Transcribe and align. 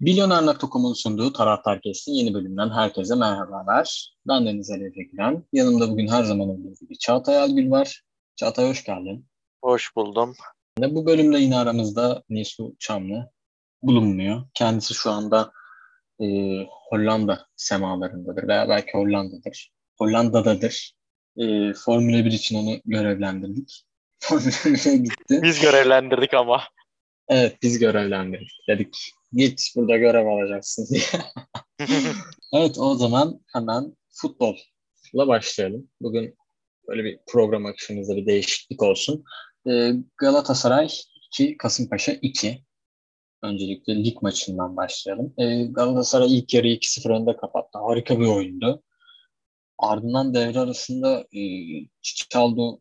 Milyoner.com'un 0.00 0.92
sunduğu 0.92 1.32
Taraftar 1.32 1.80
Kestin 1.80 2.12
yeni 2.12 2.34
bölümden 2.34 2.70
herkese 2.70 3.14
merhabalar. 3.14 4.14
Ben 4.28 4.46
Deniz 4.46 4.70
Ali 4.70 4.86
Efekiren. 4.86 5.44
Yanımda 5.52 5.90
bugün 5.90 6.08
her 6.08 6.24
zaman 6.24 6.48
olduğu 6.48 6.74
gibi 6.80 6.98
Çağatay 6.98 7.38
Algül 7.38 7.70
var. 7.70 8.02
Çağatay 8.36 8.68
hoş 8.68 8.84
geldin. 8.84 9.26
Hoş 9.62 9.96
buldum. 9.96 10.34
Bu 10.78 11.06
bölümde 11.06 11.38
yine 11.38 11.56
aramızda 11.56 12.22
Nisu 12.28 12.76
Çamlı 12.78 13.30
bulunmuyor. 13.82 14.42
Kendisi 14.54 14.94
şu 14.94 15.10
anda 15.10 15.52
e, 16.20 16.26
Hollanda 16.90 17.46
semalarındadır 17.56 18.48
veya 18.48 18.68
belki 18.68 18.92
Hollanda'dır. 18.92 19.72
Hollanda'dadır. 19.98 20.94
E, 21.36 21.72
Formula 21.72 22.24
1 22.24 22.32
için 22.32 22.56
onu 22.56 22.80
görevlendirdik. 22.84 23.84
Formula 24.18 24.48
1'e 24.48 24.96
gitti. 24.96 25.40
Biz 25.42 25.60
görevlendirdik 25.60 26.34
ama. 26.34 26.62
Evet 27.28 27.56
biz 27.62 27.78
görevlendirdik. 27.78 28.64
Dedik 28.68 29.12
git 29.32 29.62
burada 29.76 29.96
görev 29.96 30.26
alacaksın 30.26 30.86
diye. 30.90 31.22
evet 32.52 32.78
o 32.78 32.94
zaman 32.94 33.40
hemen 33.52 33.96
futbolla 34.08 35.28
başlayalım. 35.28 35.88
Bugün 36.00 36.36
böyle 36.88 37.04
bir 37.04 37.18
program 37.26 37.66
akışımızda 37.66 38.16
bir 38.16 38.26
değişiklik 38.26 38.82
olsun. 38.82 39.24
Ee, 39.68 39.92
Galatasaray 40.16 40.88
2, 41.26 41.56
Kasımpaşa 41.56 42.12
2. 42.12 42.64
Öncelikle 43.42 44.04
lig 44.04 44.22
maçından 44.22 44.76
başlayalım. 44.76 45.34
Ee, 45.38 45.64
Galatasaray 45.64 46.38
ilk 46.38 46.54
yarı 46.54 46.66
2-0 46.66 47.20
önde 47.20 47.36
kapattı. 47.36 47.78
Harika 47.78 48.20
bir 48.20 48.26
oyundu. 48.26 48.82
Ardından 49.78 50.34
devre 50.34 50.58
arasında 50.58 51.20
e, 51.20 51.40
Çiçaldo 52.00 52.78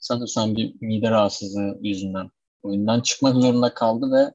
sanırsam 0.00 0.56
bir 0.56 0.74
mide 0.80 1.10
rahatsızlığı 1.10 1.78
yüzünden 1.82 2.30
oyundan 2.62 3.00
çıkmak 3.00 3.34
zorunda 3.34 3.74
kaldı 3.74 4.12
ve 4.12 4.32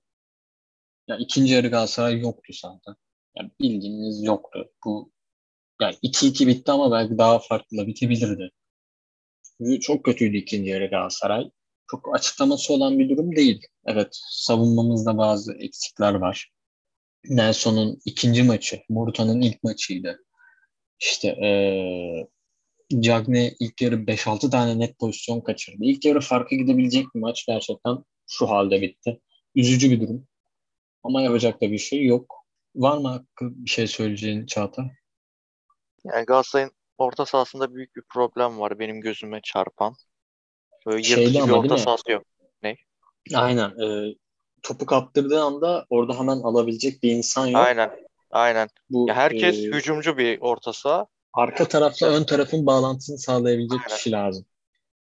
ya 1.07 1.17
ikinci 1.17 1.53
yarı 1.53 1.67
Galatasaray 1.67 2.19
yoktu 2.19 2.53
zaten. 2.61 2.95
Yani 3.37 3.51
bildiğiniz 3.61 4.23
yoktu. 4.23 4.71
Bu 4.85 5.11
yani 5.81 5.95
2-2 6.03 6.47
bitti 6.47 6.71
ama 6.71 6.91
belki 6.91 7.17
daha 7.17 7.39
farklı 7.39 7.77
da 7.77 7.87
bitebilirdi. 7.87 8.51
Çok 9.81 10.05
kötüydü 10.05 10.37
ikinci 10.37 10.69
yarı 10.69 10.89
Galatasaray. 10.89 11.51
Çok 11.91 12.15
açıklaması 12.15 12.73
olan 12.73 12.99
bir 12.99 13.09
durum 13.09 13.35
değil. 13.35 13.61
Evet 13.85 14.19
savunmamızda 14.29 15.17
bazı 15.17 15.53
eksikler 15.53 16.13
var. 16.13 16.51
Nelson'un 17.25 17.99
ikinci 18.05 18.43
maçı, 18.43 18.81
Morutan'ın 18.89 19.41
ilk 19.41 19.63
maçıydı. 19.63 20.19
İşte 20.99 21.27
ee, 21.27 22.27
Cagne 22.99 23.53
ilk 23.59 23.81
yarı 23.81 23.95
5-6 23.95 24.49
tane 24.49 24.79
net 24.79 24.99
pozisyon 24.99 25.41
kaçırdı. 25.41 25.77
İlk 25.81 26.05
yarı 26.05 26.19
farkı 26.19 26.55
gidebilecek 26.55 27.05
bir 27.15 27.19
maç 27.19 27.45
gerçekten 27.47 27.97
şu 28.27 28.49
halde 28.49 28.81
bitti. 28.81 29.21
Üzücü 29.55 29.91
bir 29.91 30.01
durum. 30.01 30.27
Ama 31.03 31.21
yapacak 31.21 31.61
da 31.61 31.71
bir 31.71 31.77
şey 31.77 32.05
yok. 32.05 32.35
Var 32.75 32.97
mı 32.97 33.07
hakkı 33.07 33.49
bir 33.65 33.69
şey 33.69 33.87
söyleyeceğin 33.87 34.45
Çağatay? 34.45 34.85
Yani 36.03 36.25
Galatasaray'ın 36.25 36.71
orta 36.97 37.25
sahasında 37.25 37.75
büyük 37.75 37.95
bir 37.95 38.03
problem 38.09 38.59
var 38.59 38.79
benim 38.79 39.01
gözüme 39.01 39.41
çarpan. 39.43 39.95
Böyle 40.85 41.03
Şeyli 41.03 41.21
yırtıcı 41.21 41.47
bir 41.47 41.51
orta 41.53 41.77
sahası 41.77 42.11
yok. 42.11 42.23
Ne? 42.63 42.75
Aynen. 43.35 43.69
E, 43.69 44.15
topu 44.63 44.85
kaptırdığı 44.85 45.41
anda 45.43 45.85
orada 45.89 46.19
hemen 46.19 46.37
alabilecek 46.37 47.03
bir 47.03 47.11
insan 47.11 47.47
yok. 47.47 47.61
Aynen. 47.61 47.91
Aynen. 48.31 48.67
Bu 48.89 49.05
Ya 49.09 49.15
herkes 49.15 49.59
e, 49.59 49.61
hücumcu 49.63 50.17
bir 50.17 50.41
orta 50.41 50.73
saha. 50.73 51.07
arka 51.33 51.67
tarafla 51.67 52.07
ön 52.07 52.23
tarafın 52.23 52.65
bağlantısını 52.65 53.17
sağlayabilecek 53.17 53.79
Aynen. 53.85 53.97
kişi 53.97 54.11
lazım. 54.11 54.45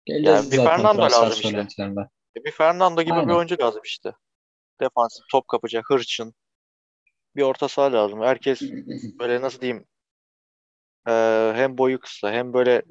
Geleceğiz 0.05 0.39
Yani 0.39 0.51
bir 0.51 0.57
Fernando 0.57 1.01
lazım 1.01 1.39
işte. 1.41 1.67
E 2.37 2.43
Bir 2.45 2.51
Fernando 2.51 3.01
gibi 3.01 3.11
bir 3.11 3.17
Aynen. 3.17 3.35
oyuncu 3.35 3.57
lazım 3.59 3.81
işte. 3.85 4.11
Defansif 4.81 5.25
top 5.31 5.47
kapacak, 5.47 5.85
hırçın. 5.87 6.33
Bir 7.35 7.41
orta 7.41 7.67
saha 7.67 7.93
lazım. 7.93 8.21
Herkes 8.21 8.61
böyle 9.19 9.41
nasıl 9.41 9.61
diyeyim 9.61 9.85
e, 11.07 11.11
hem 11.55 11.77
boyu 11.77 11.99
kısa 11.99 12.31
hem 12.31 12.53
böyle 12.53 12.81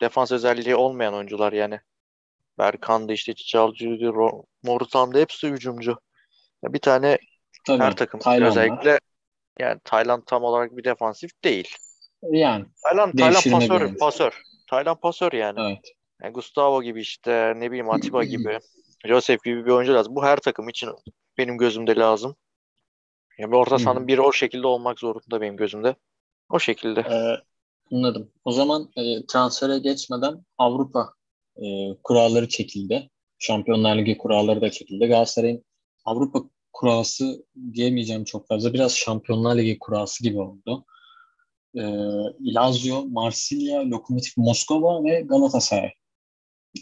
defans 0.00 0.32
özelliği 0.32 0.76
olmayan 0.76 1.14
oyuncular 1.14 1.52
yani. 1.52 1.80
Berkan'da 2.58 3.12
işte 3.12 3.34
Çalcı'ydı, 3.34 4.12
Morutan'da 4.62 5.18
hepsi 5.18 5.48
hücumcu. 5.48 5.98
Bir 6.64 6.78
tane 6.78 7.18
Tabii. 7.66 7.82
her 7.82 7.96
takım 7.96 8.20
Taylan 8.20 8.42
var. 8.42 8.48
özellikle 8.48 9.00
yani 9.58 9.80
Tayland 9.84 10.22
tam 10.26 10.44
olarak 10.44 10.76
bir 10.76 10.84
defansif 10.84 11.30
değil. 11.44 11.74
Yani 12.22 12.64
Tayland, 12.82 13.18
Tayland 13.18 13.50
pasör, 13.52 13.80
oyuncu. 13.80 13.98
pasör. 13.98 14.42
Tayland 14.70 14.96
pasör 14.96 15.32
yani. 15.32 15.60
evet. 15.60 15.94
Yani 16.22 16.32
Gustavo 16.32 16.82
gibi 16.82 17.00
işte 17.00 17.52
ne 17.56 17.70
bileyim 17.70 17.90
Atiba 17.90 18.24
gibi, 18.24 18.58
Joseph 19.04 19.44
gibi 19.44 19.66
bir 19.66 19.70
oyuncu 19.70 19.94
lazım. 19.94 20.14
Bu 20.14 20.24
her 20.24 20.36
takım 20.36 20.68
için 20.68 20.90
benim 21.38 21.58
gözümde 21.58 21.96
lazım. 21.96 22.36
Yani 23.38 23.52
bir 23.52 23.56
orta 23.56 23.74
Hı. 23.74 23.78
sahanın 23.78 24.08
biri 24.08 24.20
o 24.20 24.32
şekilde 24.32 24.66
olmak 24.66 24.98
zorunda 24.98 25.40
benim 25.40 25.56
gözümde. 25.56 25.96
O 26.50 26.58
şekilde. 26.58 27.00
Ee, 27.00 27.36
anladım. 27.96 28.32
O 28.44 28.52
zaman 28.52 28.90
e, 28.96 29.26
transfere 29.26 29.78
geçmeden 29.78 30.44
Avrupa 30.58 31.12
e, 31.56 31.66
kuralları 32.04 32.48
çekildi. 32.48 33.10
Şampiyonlar 33.38 33.96
Ligi 33.96 34.18
kuralları 34.18 34.60
da 34.60 34.70
çekildi. 34.70 35.06
Galatasaray'ın 35.06 35.64
Avrupa 36.04 36.42
kurası 36.72 37.46
diyemeyeceğim 37.72 38.24
çok 38.24 38.48
fazla. 38.48 38.72
Biraz 38.74 38.96
Şampiyonlar 38.96 39.56
Ligi 39.56 39.78
kurası 39.78 40.24
gibi 40.24 40.40
oldu. 40.40 40.84
E, 41.74 41.82
Lazio, 42.40 43.06
Marsilya, 43.06 43.90
Lokomotiv 43.90 44.32
Moskova 44.36 45.04
ve 45.04 45.20
Galatasaray. 45.20 45.90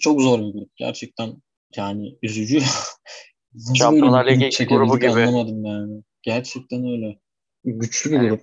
Çok 0.00 0.20
zor 0.20 0.38
bir 0.38 0.52
grup. 0.52 0.76
Gerçekten 0.76 1.42
yani 1.76 2.18
üzücü. 2.22 2.60
Nasıl 3.56 3.74
Şampiyonlar 3.74 4.26
Ligi 4.26 4.66
grubu 4.66 4.98
gibi. 4.98 5.10
Anlamadım 5.10 5.64
yani. 5.64 6.02
Gerçekten 6.22 6.86
öyle. 6.86 7.18
Güçlü 7.64 8.10
bir 8.10 8.16
Yani 8.16 8.28
grup. 8.28 8.42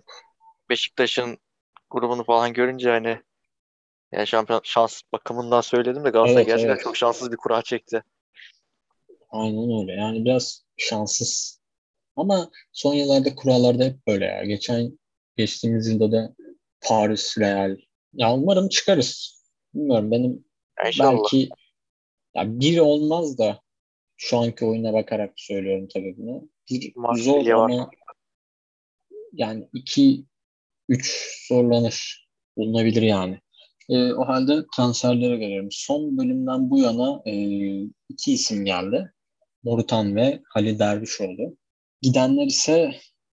Beşiktaş'ın 0.69 1.37
grubunu 1.89 2.23
falan 2.23 2.53
görünce 2.53 2.89
hani 2.89 3.21
yani 4.11 4.27
şampiyon 4.27 4.61
şans 4.63 5.01
bakımından 5.13 5.61
söyledim 5.61 6.05
de 6.05 6.09
Galatasaray 6.09 6.41
Evet, 6.41 6.47
gerçekten 6.47 6.73
evet. 6.73 6.83
çok 6.83 6.97
şanssız 6.97 7.31
bir 7.31 7.37
kura 7.37 7.61
çekti. 7.61 8.03
Aynen 9.29 9.81
öyle. 9.81 9.91
Yani 9.91 10.25
biraz 10.25 10.63
şanssız. 10.77 11.61
Ama 12.15 12.51
son 12.71 12.93
yıllarda 12.93 13.35
kurallarda 13.35 13.83
hep 13.83 14.07
böyle 14.07 14.25
ya. 14.25 14.43
Geçen 14.45 14.99
geçtiğimiz 15.37 15.87
yılda 15.87 16.11
da 16.11 16.35
Paris, 16.81 17.37
Real. 17.37 17.77
Ya 18.13 18.33
umarım 18.33 18.69
çıkarız. 18.69 19.41
Bilmiyorum 19.73 20.11
benim 20.11 20.45
İnşallah. 20.87 21.11
belki 21.11 21.49
ya 22.35 22.59
bir 22.59 22.79
olmaz 22.79 23.37
da 23.37 23.62
şu 24.23 24.37
anki 24.37 24.65
oyuna 24.65 24.93
bakarak 24.93 25.33
söylüyorum 25.35 25.87
tabii 25.93 26.15
bunu. 26.17 26.49
Bir 26.69 26.93
zor 27.15 27.47
ama 27.47 27.89
yani 29.33 29.69
iki 29.73 30.25
üç 30.89 31.29
zorlanır. 31.47 32.27
Bulunabilir 32.57 33.01
yani. 33.01 33.39
Ee, 33.89 34.13
o 34.13 34.27
halde 34.27 34.65
transferlere 34.75 35.37
gelelim. 35.37 35.67
Son 35.71 36.17
bölümden 36.17 36.69
bu 36.69 36.79
yana 36.79 37.21
e, 37.25 37.33
iki 38.09 38.33
isim 38.33 38.65
geldi. 38.65 39.13
Morutan 39.63 40.15
ve 40.15 40.41
Halil 40.49 40.79
Dervişoğlu. 40.79 41.57
Gidenler 42.01 42.45
ise 42.45 42.91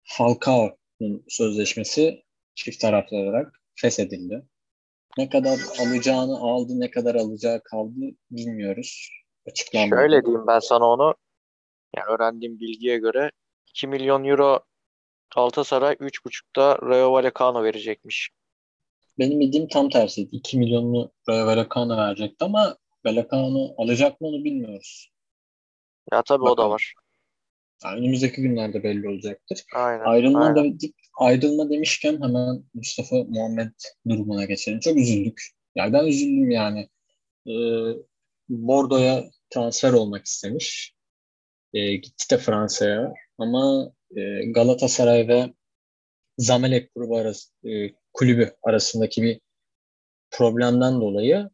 Falcao'nun 0.05 1.25
sözleşmesi 1.29 2.23
çift 2.55 2.81
taraflı 2.81 3.17
olarak 3.17 3.61
feshedildi. 3.75 4.43
Ne 5.19 5.29
kadar 5.29 5.59
alacağını 5.81 6.39
aldı, 6.39 6.81
ne 6.81 6.91
kadar 6.91 7.15
alacağı 7.15 7.63
kaldı 7.63 8.01
bilmiyoruz. 8.31 9.11
Açıklanmadı. 9.47 10.01
Şöyle 10.01 10.25
diyeyim 10.25 10.47
ben 10.47 10.59
sana 10.59 10.87
onu. 10.87 11.15
Yani 11.97 12.07
öğrendiğim 12.09 12.61
bilgiye 12.61 12.99
göre 12.99 13.31
2 13.69 13.87
milyon 13.87 14.25
euro 14.25 14.61
Galatasaray 15.35 15.95
3,5'da 15.95 16.79
Rayo 16.83 17.13
Vallecano 17.13 17.63
verecekmiş. 17.63 18.31
Benim 19.19 19.41
bildiğim 19.41 19.69
tam 19.69 19.89
tersiydi. 19.89 20.37
2 20.37 20.59
milyonlu 20.59 21.13
Rayo 21.29 21.47
Vallecano 21.47 21.97
verecekti 21.97 22.45
ama 22.45 22.77
Vallecano 23.07 23.75
alacak 23.77 24.21
mı 24.21 24.29
onu 24.29 24.45
bilmiyoruz. 24.45 25.11
Ya 26.13 26.23
tabii 26.23 26.45
o 26.45 26.47
da 26.47 26.51
Bakalım. 26.51 26.71
var. 26.71 26.95
Yani 27.85 28.01
önümüzdeki 28.01 28.43
günlerde 28.43 28.83
belli 28.83 29.09
olacaktır. 29.09 29.65
Aynen. 29.75 30.05
Ayrılma, 30.05 30.47
aynen. 30.47 30.81
da, 30.81 30.87
ayrılma 31.19 31.71
demişken 31.71 32.23
hemen 32.23 32.65
Mustafa 32.75 33.17
Muhammed 33.17 33.73
durumuna 34.09 34.45
geçelim. 34.45 34.81
Çok 34.81 34.97
üzüldük. 34.97 35.43
Yani 35.75 35.93
ben 35.93 36.07
üzüldüm 36.07 36.51
yani. 36.51 36.89
Ee, 37.47 37.53
Bordo'ya 38.49 39.25
transfer 39.51 39.93
olmak 39.93 40.27
istemiş. 40.27 40.95
Ee, 41.75 41.97
gitti 41.97 42.31
de 42.31 42.39
Fransa'ya 42.39 43.15
ama 43.39 43.93
e, 44.17 44.21
Galatasaray 44.53 45.29
ve 45.29 45.53
Zamalek 46.39 46.95
grubu 46.95 47.17
arası, 47.17 47.69
e, 47.69 47.95
kulübü 48.13 48.57
arasındaki 48.63 49.23
bir 49.23 49.41
problemden 50.31 51.01
dolayı 51.01 51.51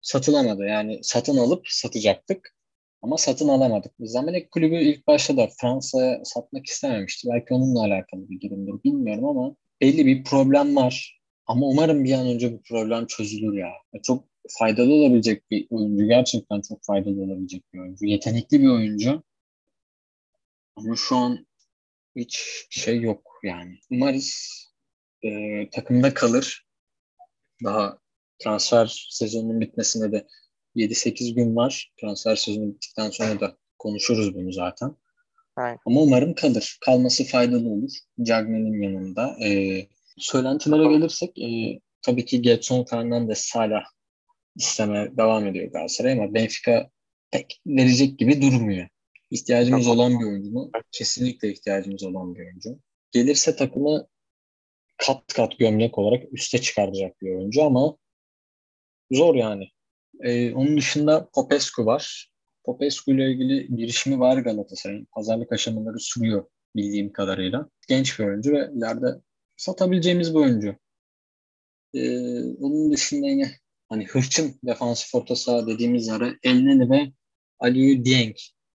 satılamadı. 0.00 0.64
Yani 0.64 0.98
satın 1.02 1.36
alıp 1.36 1.68
satacaktık 1.68 2.56
ama 3.02 3.18
satın 3.18 3.48
alamadık. 3.48 3.92
Zamalek 4.00 4.50
kulübü 4.50 4.76
ilk 4.76 5.06
başta 5.06 5.36
da 5.36 5.48
Fransa'ya 5.60 6.20
satmak 6.24 6.66
istememişti. 6.66 7.28
Belki 7.32 7.54
onunla 7.54 7.80
alakalı 7.80 8.30
bir 8.30 8.40
durumdur 8.40 8.82
bilmiyorum 8.84 9.24
ama 9.24 9.56
belli 9.80 10.06
bir 10.06 10.24
problem 10.24 10.76
var. 10.76 11.20
Ama 11.46 11.66
umarım 11.66 12.04
bir 12.04 12.12
an 12.12 12.26
önce 12.26 12.52
bu 12.52 12.62
problem 12.62 13.06
çözülür 13.06 13.58
ya. 13.58 13.68
Çok 14.02 14.24
faydalı 14.58 14.92
olabilecek 14.92 15.50
bir 15.50 15.66
oyuncu. 15.70 16.08
Gerçekten 16.08 16.60
çok 16.60 16.84
faydalı 16.84 17.22
olabilecek 17.22 17.62
bir 17.74 17.78
oyuncu. 17.78 18.06
Yetenekli 18.06 18.62
bir 18.62 18.68
oyuncu. 18.68 19.22
Ama 20.76 20.96
şu 20.96 21.16
an 21.16 21.46
hiç 22.16 22.66
şey 22.70 23.00
yok 23.00 23.22
yani. 23.42 23.78
Umarız 23.90 24.56
e, 25.22 25.30
takımda 25.70 26.14
kalır. 26.14 26.66
Daha 27.64 27.98
transfer 28.38 29.06
sezonunun 29.10 29.60
bitmesine 29.60 30.12
de 30.12 30.26
7-8 30.76 31.34
gün 31.34 31.56
var. 31.56 31.92
Transfer 32.00 32.36
sezonu 32.36 32.74
bittikten 32.74 33.10
sonra 33.10 33.40
da 33.40 33.56
konuşuruz 33.78 34.34
bunu 34.34 34.52
zaten. 34.52 34.96
Aynen. 35.56 35.78
Ama 35.86 36.00
umarım 36.00 36.34
kalır. 36.34 36.78
Kalması 36.80 37.24
faydalı 37.24 37.68
olur. 37.68 37.90
Cagney'in 38.22 38.82
yanında. 38.82 39.36
Ee, 39.44 39.86
söylentilere 40.18 40.88
gelirsek 40.88 41.38
e, 41.38 41.80
tabii 42.02 42.24
ki 42.24 42.42
Getson 42.42 42.84
Fernandes 42.84 43.54
hala 43.54 43.82
isteme 44.56 45.16
devam 45.16 45.46
ediyor 45.46 45.72
Galatasaray 45.72 46.12
ama 46.12 46.34
Benfica 46.34 46.90
pek 47.30 47.60
verecek 47.66 48.18
gibi 48.18 48.42
durmuyor. 48.42 48.88
İhtiyacımız 49.30 49.88
olan 49.88 50.20
bir 50.20 50.24
oyuncu 50.24 50.50
mu? 50.50 50.70
Kesinlikle 50.92 51.52
ihtiyacımız 51.52 52.02
olan 52.02 52.34
bir 52.34 52.40
oyuncu. 52.40 52.78
Gelirse 53.12 53.56
takımı 53.56 54.06
kat 54.96 55.32
kat 55.32 55.58
gömlek 55.58 55.98
olarak 55.98 56.32
üste 56.32 56.60
çıkaracak 56.60 57.22
bir 57.22 57.34
oyuncu 57.36 57.64
ama 57.64 57.96
zor 59.10 59.34
yani. 59.34 59.68
Ee, 60.20 60.52
onun 60.52 60.76
dışında 60.76 61.28
Popescu 61.34 61.86
var. 61.86 62.30
Popescu 62.64 63.12
ile 63.12 63.30
ilgili 63.30 63.76
girişimi 63.76 64.20
var 64.20 64.38
Galatasaray'ın. 64.38 65.04
Pazarlık 65.12 65.52
aşamaları 65.52 66.00
sürüyor 66.00 66.46
bildiğim 66.76 67.12
kadarıyla. 67.12 67.70
Genç 67.88 68.18
bir 68.18 68.24
oyuncu 68.24 68.52
ve 68.52 68.70
ileride 68.76 69.06
satabileceğimiz 69.56 70.34
bir 70.34 70.38
oyuncu. 70.38 70.76
Ee, 71.94 72.40
onun 72.60 72.92
dışında 72.92 73.26
yine 73.26 73.50
hani 73.88 74.06
hırçın 74.06 74.60
defansif 74.62 75.14
orta 75.14 75.36
saha 75.36 75.66
dediğimiz 75.66 76.06
yere 76.06 76.38
Elneni 76.42 76.90
ve 76.90 77.12
Aliyu 77.58 78.04
Dieng 78.04 78.36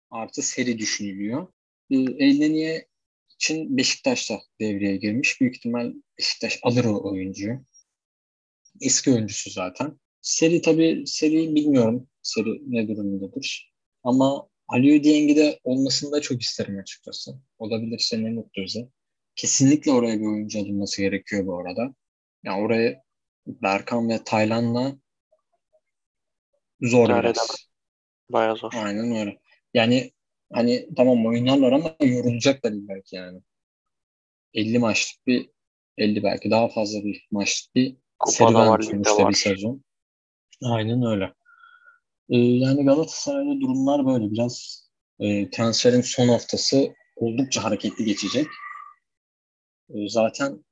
artı 0.09 0.41
seri 0.41 0.77
düşünülüyor. 0.77 1.47
Ee, 1.89 1.95
Elneni'ye 1.95 2.87
için 3.29 3.77
Beşiktaş 3.77 4.29
da 4.29 4.41
devreye 4.59 4.97
girmiş. 4.97 5.41
Büyük 5.41 5.55
ihtimal 5.55 5.93
Beşiktaş 6.17 6.59
alır 6.63 6.85
o 6.85 7.09
oyuncuyu. 7.09 7.65
Eski 8.81 9.11
oyuncusu 9.11 9.49
zaten. 9.49 9.99
Seri 10.21 10.61
tabii 10.61 11.03
seri 11.05 11.55
bilmiyorum. 11.55 12.07
Seri 12.21 12.61
ne 12.67 12.87
durumdadır. 12.87 13.73
Ama 14.03 14.49
Aliyu 14.67 15.03
Dieng'i 15.03 15.35
de 15.35 15.59
olmasını 15.63 16.11
da 16.11 16.21
çok 16.21 16.41
isterim 16.41 16.79
açıkçası. 16.79 17.31
Olabilirse 17.57 18.23
ne 18.23 18.29
mutlu 18.29 18.63
bize. 18.63 18.89
Kesinlikle 19.35 19.91
oraya 19.91 20.19
bir 20.19 20.25
oyuncu 20.25 20.59
alınması 20.59 21.01
gerekiyor 21.01 21.45
bu 21.45 21.59
arada. 21.59 21.95
Yani 22.43 22.61
oraya 22.61 23.03
Berkan 23.47 24.09
ve 24.09 24.23
Taylan'la 24.23 24.95
zor 26.81 27.09
İdare 27.09 27.29
biraz. 27.29 27.67
Bayağı 28.29 28.55
zor. 28.55 28.71
Aynen 28.75 29.15
öyle. 29.15 29.39
Yani 29.73 30.11
hani 30.53 30.89
tamam 30.95 31.25
oynarlar 31.25 31.71
ama 31.71 31.95
yorulacaklar 32.01 32.73
belki 32.73 33.15
yani. 33.15 33.41
50 34.53 34.79
maçlık 34.79 35.27
bir 35.27 35.49
50 35.97 36.23
belki 36.23 36.51
daha 36.51 36.67
fazla 36.67 37.03
bir 37.03 37.27
maçlık 37.31 37.75
bir 37.75 37.97
serüven 38.25 38.69
var, 38.69 38.81
sonuçta 38.81 39.17
var. 39.17 39.29
bir 39.29 39.35
sezon. 39.35 39.83
Aynen 40.63 41.03
öyle. 41.03 41.33
Ee, 42.29 42.37
yani 42.37 42.85
Galatasaray'da 42.85 43.61
durumlar 43.61 44.05
böyle. 44.05 44.31
Biraz 44.31 44.87
e, 45.19 45.49
transferin 45.49 46.01
son 46.01 46.27
haftası 46.27 46.93
oldukça 47.15 47.63
hareketli 47.63 48.05
geçecek. 48.05 48.47
E, 49.89 50.09
zaten 50.09 50.65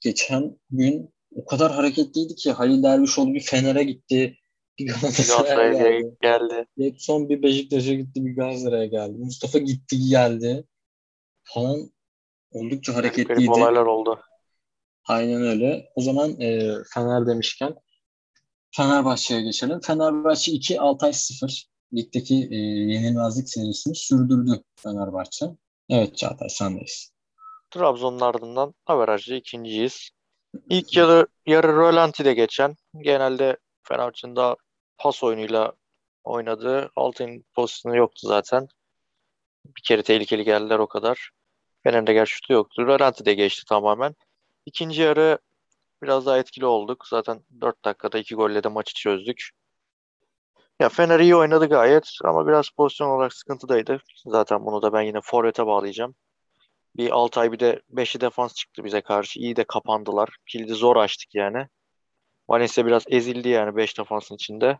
geçen 0.00 0.58
gün 0.70 1.14
o 1.36 1.44
kadar 1.44 1.72
hareketliydi 1.72 2.34
ki 2.34 2.52
Halil 2.52 2.82
Dervişoğlu 2.82 3.34
bir 3.34 3.40
Fener'e 3.40 3.84
gitti. 3.84 4.38
Bir 4.78 4.86
Galatasaray'a 4.86 5.72
geldi. 5.72 6.16
geldi. 6.22 6.66
Getson 6.76 7.28
bir 7.28 7.42
Beşiktaş'a 7.42 7.94
gitti, 7.94 8.24
bir 8.26 8.36
Galatasaray'a 8.36 8.86
geldi. 8.86 9.18
Mustafa 9.18 9.58
gitti, 9.58 9.96
geldi. 10.08 10.64
Falan 11.44 11.90
oldukça 12.50 12.92
Garip 12.92 13.14
garip 13.14 13.28
hareketliydi. 13.28 13.50
olaylar 13.50 13.86
oldu. 13.86 14.20
Aynen 15.04 15.42
öyle. 15.42 15.88
O 15.94 16.00
zaman 16.00 16.40
e, 16.40 16.72
Fener 16.94 17.26
demişken 17.26 17.74
Fenerbahçe'ye 18.70 19.42
geçelim. 19.42 19.80
Fenerbahçe 19.80 20.52
2 20.52 20.80
Altay 20.80 21.12
0. 21.12 21.66
Ligdeki 21.94 22.48
e, 22.50 22.56
yenilmezlik 22.92 23.48
serisini 23.48 23.94
sürdürdü 23.94 24.62
Fenerbahçe. 24.76 25.46
Evet 25.88 26.16
Çağatay 26.16 26.48
sendeyiz. 26.48 27.12
Trabzon'un 27.70 28.20
ardından 28.20 28.74
averajlı 28.86 29.34
ikinciyiz. 29.34 30.10
İlk 30.68 30.96
yarı, 30.96 31.26
yarı 31.46 31.68
rölanti'de 31.68 32.34
geçen 32.34 32.76
genelde 33.02 33.56
Fenerbahçe'nin 33.82 34.36
daha 34.36 34.56
pas 34.98 35.22
oyunuyla 35.22 35.72
oynadığı 36.24 36.90
altın 36.96 37.44
pozisyonu 37.54 37.96
yoktu 37.96 38.28
zaten. 38.28 38.68
Bir 39.66 39.82
kere 39.82 40.02
tehlikeli 40.02 40.44
geldiler 40.44 40.78
o 40.78 40.86
kadar. 40.86 41.30
Fener'in 41.82 42.06
de 42.06 42.12
gerçi 42.12 42.34
şutu 42.34 42.52
yoktu. 42.52 42.86
Rölanti'de 42.86 43.34
geçti 43.34 43.64
tamamen. 43.68 44.14
İkinci 44.66 45.02
yarı 45.02 45.38
biraz 46.02 46.26
daha 46.26 46.38
etkili 46.38 46.66
olduk. 46.66 47.06
Zaten 47.08 47.40
4 47.60 47.84
dakikada 47.84 48.18
2 48.18 48.34
golle 48.34 48.64
de 48.64 48.68
maçı 48.68 48.94
çözdük. 48.94 49.50
Ya 50.80 50.88
Fener 50.88 51.20
iyi 51.20 51.36
oynadı 51.36 51.66
gayet 51.66 52.10
ama 52.24 52.46
biraz 52.46 52.68
pozisyon 52.70 53.08
olarak 53.08 53.34
sıkıntıdaydı. 53.34 54.00
Zaten 54.26 54.66
bunu 54.66 54.82
da 54.82 54.92
ben 54.92 55.02
yine 55.02 55.20
forvete 55.22 55.66
bağlayacağım. 55.66 56.14
Bir 56.96 57.10
6 57.10 57.40
ay 57.40 57.52
bir 57.52 57.60
de 57.60 57.82
5'i 57.94 58.20
defans 58.20 58.54
çıktı 58.54 58.84
bize 58.84 59.00
karşı. 59.00 59.40
İyi 59.40 59.56
de 59.56 59.64
kapandılar. 59.64 60.36
Kilidi 60.46 60.74
zor 60.74 60.96
açtık 60.96 61.34
yani. 61.34 61.68
Valencia 62.48 62.86
biraz 62.86 63.04
ezildi 63.08 63.48
yani 63.48 63.76
5 63.76 63.98
defansın 63.98 64.34
içinde. 64.34 64.78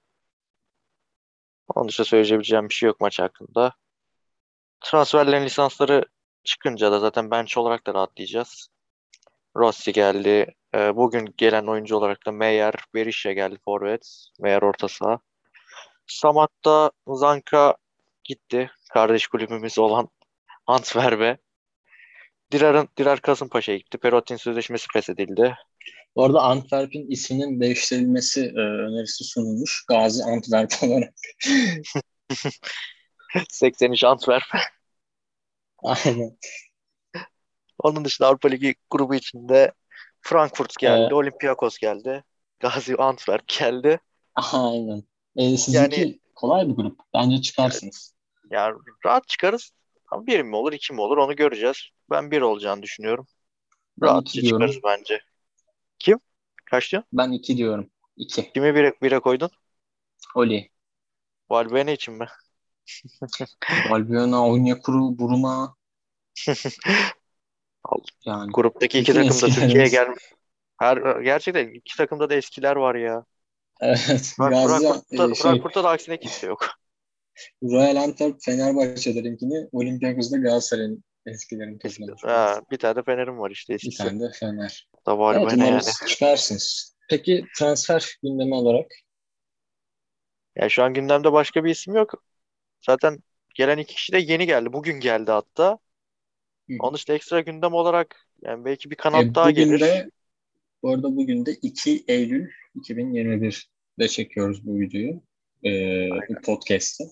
Onun 1.75 1.89
dışında 1.89 2.05
söyleyebileceğim 2.05 2.69
bir 2.69 2.75
şey 2.75 2.87
yok 2.87 3.01
maç 3.01 3.19
hakkında. 3.19 3.73
Transferlerin 4.81 5.45
lisansları 5.45 6.05
çıkınca 6.45 6.93
da 6.93 6.99
zaten 7.01 7.31
bench 7.31 7.59
olarak 7.59 7.87
da 7.87 7.95
rahatlayacağız. 7.95 8.69
Rossi 9.57 9.93
geldi. 9.93 10.55
Ee, 10.75 10.97
bugün 10.97 11.35
gelen 11.37 11.67
oyuncu 11.67 11.97
olarak 11.97 12.27
da 12.27 12.33
Meyer, 12.33 12.75
Berisha 12.95 13.33
geldi 13.33 13.59
forvet. 13.65 14.29
Meyer 14.41 14.63
orta 14.63 14.89
saha. 14.89 15.21
Samat'ta 16.07 16.91
Zanka 17.09 17.77
gitti. 18.25 18.71
Kardeş 18.93 19.27
kulübümüz 19.27 19.79
olan 19.79 20.09
Antwerp'e. 20.67 21.39
Dirar'ın 22.53 22.89
Dirar 22.99 23.21
Kasımpaşa'ya 23.21 23.79
gitti. 23.79 23.99
Perottin 23.99 24.37
sözleşmesi 24.37 24.87
feshedildi. 24.93 25.55
Bu 26.17 26.25
arada 26.25 26.43
Antwerp'in 26.43 27.11
isminin 27.11 27.61
değiştirilmesi 27.61 28.41
e, 28.57 28.61
önerisi 28.61 29.25
sunulmuş. 29.25 29.85
Gazi 29.89 30.25
Antwerp 30.25 30.73
olarak. 30.83 31.15
83 33.51 34.05
Antwerp. 34.05 34.45
Aynen. 35.83 36.39
Onun 37.79 38.05
dışında 38.05 38.29
Avrupa 38.29 38.49
Ligi 38.49 38.75
grubu 38.91 39.15
içinde 39.15 39.73
Frankfurt 40.21 40.79
geldi, 40.79 41.01
Evet. 41.01 41.13
Olympiakos 41.13 41.79
geldi, 41.79 42.25
Gazi 42.61 42.97
Antwerp 42.97 43.49
geldi. 43.49 44.01
Aynen. 44.35 45.03
E, 45.37 45.57
sizinki 45.57 46.21
kolay 46.35 46.69
bir 46.69 46.75
grup. 46.75 47.01
Bence 47.15 47.43
çıkarsınız. 47.43 48.15
Yani 48.51 48.75
rahat 49.07 49.29
çıkarız. 49.29 49.73
Ama 50.13 50.27
bir 50.27 50.41
mi 50.43 50.57
olur, 50.57 50.73
iki 50.73 50.93
mi 50.93 51.01
olur 51.01 51.17
onu 51.19 51.37
göreceğiz. 51.37 51.77
Ben 52.11 52.31
bir 52.31 52.41
olacağını 52.41 52.83
düşünüyorum. 52.83 53.27
Ben 54.03 54.25
Rahatça 54.25 54.43
çıkarız 54.43 54.77
bence. 54.85 55.21
Kim? 56.01 56.21
Kaç 56.67 56.93
diyorsun? 56.93 57.09
Ben 57.13 57.33
iki 57.33 57.57
diyorum. 57.57 57.91
İki. 58.17 58.55
Kimi 58.55 58.75
bire, 58.75 58.93
bire 59.03 59.19
koydun? 59.21 59.51
Oli. 60.35 60.71
Valbuena 61.51 61.91
için 61.91 62.15
mi? 62.15 62.27
Valbuena, 63.89 64.39
Onyekuru, 64.53 65.03
Buruma. 65.19 65.55
Yani 68.25 68.55
Gruptaki 68.55 68.99
iki 68.99 69.13
takım 69.15 69.43
da 69.43 69.49
Türkiye'ye 69.49 69.89
eskilerimiz. 69.89 69.91
gel. 69.91 70.09
Her, 70.81 71.21
gerçekten 71.23 71.69
iki 71.69 71.97
takımda 71.97 72.31
da 72.31 72.35
eskiler 72.35 72.77
var 72.77 72.95
ya. 72.95 73.25
evet. 73.81 74.37
Frank- 74.39 74.57
Gazi, 74.63 75.03
Frankfurt'ta, 75.09 75.29
e, 75.31 75.35
şey, 75.35 75.69
Frankfurt'ta 75.75 75.85
da 75.85 75.91
aksine 75.91 76.19
kimse 76.21 76.47
yok. 76.47 76.69
Royal 77.63 77.97
Antwerp 77.97 78.37
Fenerbahçe'lerinkini 78.41 79.69
Olympiakos'da 79.73 80.37
Galatasaray'ın 80.37 81.05
eskilerini 81.27 81.79
toplamış. 81.79 82.23
Ha, 82.25 82.61
bir 82.71 82.77
tane 82.79 82.97
de 82.97 83.03
Fener'im 83.03 83.39
var 83.39 83.51
işte 83.51 83.73
Bir 83.73 83.77
eskisi. 83.77 83.99
tane 83.99 84.21
de 84.21 84.33
Fener. 84.41 84.89
Da 85.07 85.11
Evet 85.13 85.21
Valbuena 85.21 85.67
yani. 85.67 85.83
çıkarsınız. 86.09 86.97
Peki 87.11 87.45
transfer 87.59 88.19
gündemi 88.23 88.55
olarak 88.55 88.87
Yani 90.57 90.71
şu 90.71 90.83
an 90.83 90.95
gündemde 90.95 91.33
başka 91.33 91.65
bir 91.65 91.71
isim 91.71 91.95
yok. 91.95 92.25
Zaten 92.87 93.19
gelen 93.55 93.79
iki 93.79 93.95
kişi 93.95 94.13
de 94.13 94.19
yeni 94.19 94.47
geldi. 94.47 94.73
Bugün 94.73 95.01
geldi 95.01 95.31
hatta. 95.31 95.79
Hı. 96.71 96.75
Onun 96.81 96.95
dışında 96.95 97.17
ekstra 97.17 97.41
gündem 97.41 97.75
olarak 97.75 98.27
yani 98.43 98.65
belki 98.65 98.91
bir 98.91 98.95
e, 98.95 98.97
kanat 98.97 99.35
daha 99.35 99.51
bugün 99.51 99.65
gelir. 99.65 99.81
de 99.81 100.11
bu 100.83 100.91
arada 100.91 101.17
bugün 101.17 101.47
de 101.47 101.53
2 101.63 102.05
Eylül 102.09 102.49
2021'de 102.75 104.09
çekiyoruz 104.09 104.67
bu 104.67 104.81
videoyu. 104.81 105.23
Ee, 105.65 106.11
bu 106.29 106.41
podcast'ı. 106.43 107.05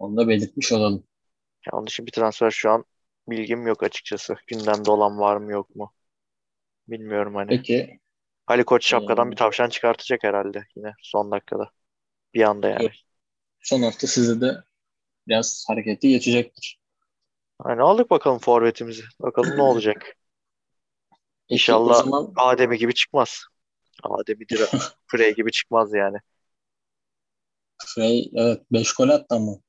Onu 0.00 0.18
da 0.18 0.28
belirtmiş 0.28 0.72
olalım. 0.72 1.04
Yani 1.66 1.78
onun 1.78 1.86
için 1.86 2.06
bir 2.06 2.12
transfer 2.12 2.50
şu 2.50 2.70
an 2.70 2.84
bilgim 3.28 3.66
yok 3.66 3.82
açıkçası. 3.82 4.36
Gündemde 4.46 4.90
olan 4.90 5.18
var 5.18 5.36
mı 5.36 5.52
yok 5.52 5.76
mu? 5.76 5.92
Bilmiyorum 6.88 7.34
hani. 7.34 7.58
Peki 7.58 8.00
Ali 8.48 8.64
Koç 8.64 8.86
şapkadan 8.88 9.26
Hmm. 9.26 9.32
bir 9.32 9.36
tavşan 9.36 9.68
çıkartacak 9.70 10.24
herhalde 10.24 10.66
yine 10.76 10.94
son 11.02 11.30
dakikada. 11.32 11.70
Bir 12.34 12.42
anda 12.42 12.68
yani. 12.68 12.92
son 13.62 13.82
hafta 13.82 14.06
size 14.06 14.40
de 14.40 14.64
biraz 15.28 15.64
hareketli 15.68 16.08
geçecektir. 16.10 16.80
Yani 17.66 17.82
aldık 17.82 18.10
bakalım 18.10 18.38
forvetimizi. 18.38 19.02
Bakalım 19.20 19.56
ne 19.56 19.62
olacak. 19.62 20.16
İnşallah 21.48 21.94
zaman 21.94 22.32
Adem'i 22.36 22.78
gibi 22.78 22.94
çıkmaz. 22.94 23.40
Adem'i 24.04 24.46
Frey 25.06 25.34
gibi 25.34 25.52
çıkmaz 25.52 25.94
yani. 25.94 26.18
Frey 27.86 28.30
evet 28.34 28.62
5 28.72 28.92
gol 28.94 29.08
attı 29.08 29.34
ama. 29.34 29.60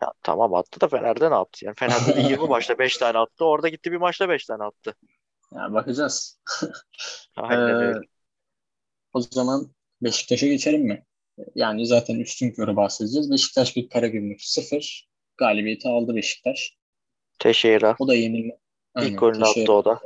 Ya 0.00 0.12
tamam 0.22 0.54
attı 0.54 0.80
da 0.80 0.88
Fener'de 0.88 1.30
ne 1.30 1.34
yaptı? 1.34 1.64
Yani 1.64 1.74
Fener'de 1.78 2.16
de 2.16 2.20
20 2.20 2.48
maçta 2.48 2.78
5 2.78 2.96
tane 2.96 3.18
attı. 3.18 3.44
Orada 3.44 3.68
gitti 3.68 3.92
bir 3.92 3.96
maçta 3.96 4.28
5 4.28 4.46
tane 4.46 4.64
attı. 4.64 4.94
Ya 5.52 5.72
bakacağız. 5.72 6.40
Aynen 7.36 7.92
Ee, 7.94 7.94
o 9.12 9.20
zaman 9.20 9.72
Beşiktaş'a 10.02 10.46
geçelim 10.46 10.82
mi? 10.82 11.06
Yani 11.54 11.86
zaten 11.86 12.18
üstün 12.20 12.50
körü 12.50 12.76
bahsedeceğiz. 12.76 13.30
Beşiktaş 13.30 13.76
bir 13.76 13.88
Karagümrük 13.88 14.40
0. 14.42 15.08
Galibiyeti 15.36 15.88
aldı 15.88 16.16
Beşiktaş. 16.16 16.76
Teşekkürler. 17.38 17.96
O 17.98 18.08
da 18.08 18.14
yenilme. 18.14 18.58
Aynen, 18.94 19.10
İlk 19.12 19.18
golünü 19.20 19.44
attı 19.44 19.72
o 19.72 19.84
da. 19.84 20.00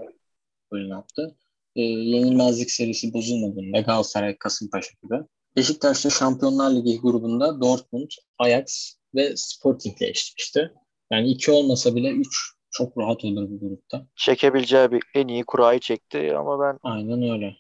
golünü 0.70 0.96
attı. 0.96 1.36
Ee, 1.76 1.82
yenilmezlik 1.82 2.70
serisi 2.70 3.12
bozulmadığında 3.12 3.80
Galatasaray, 3.80 4.38
Kasımpaşa 4.38 4.90
gibi. 5.02 5.14
Beşiktaş'ta 5.56 6.10
Şampiyonlar 6.10 6.70
Ligi 6.70 7.00
grubunda 7.00 7.60
Dortmund, 7.60 8.10
Ajax 8.38 8.95
ve 9.16 9.36
Sporting 9.36 10.02
ile 10.02 10.08
eşleşti. 10.10 10.72
Yani 11.12 11.28
iki 11.30 11.50
olmasa 11.50 11.94
bile 11.94 12.10
üç 12.10 12.36
çok 12.70 12.98
rahat 12.98 13.24
olur 13.24 13.50
bu 13.50 13.60
grupta. 13.60 14.06
Çekebileceği 14.16 14.90
bir 14.90 15.02
en 15.14 15.28
iyi 15.28 15.44
kurayı 15.44 15.80
çekti 15.80 16.36
ama 16.36 16.60
ben 16.60 16.78
Aynen 16.82 17.22
öyle. 17.22 17.56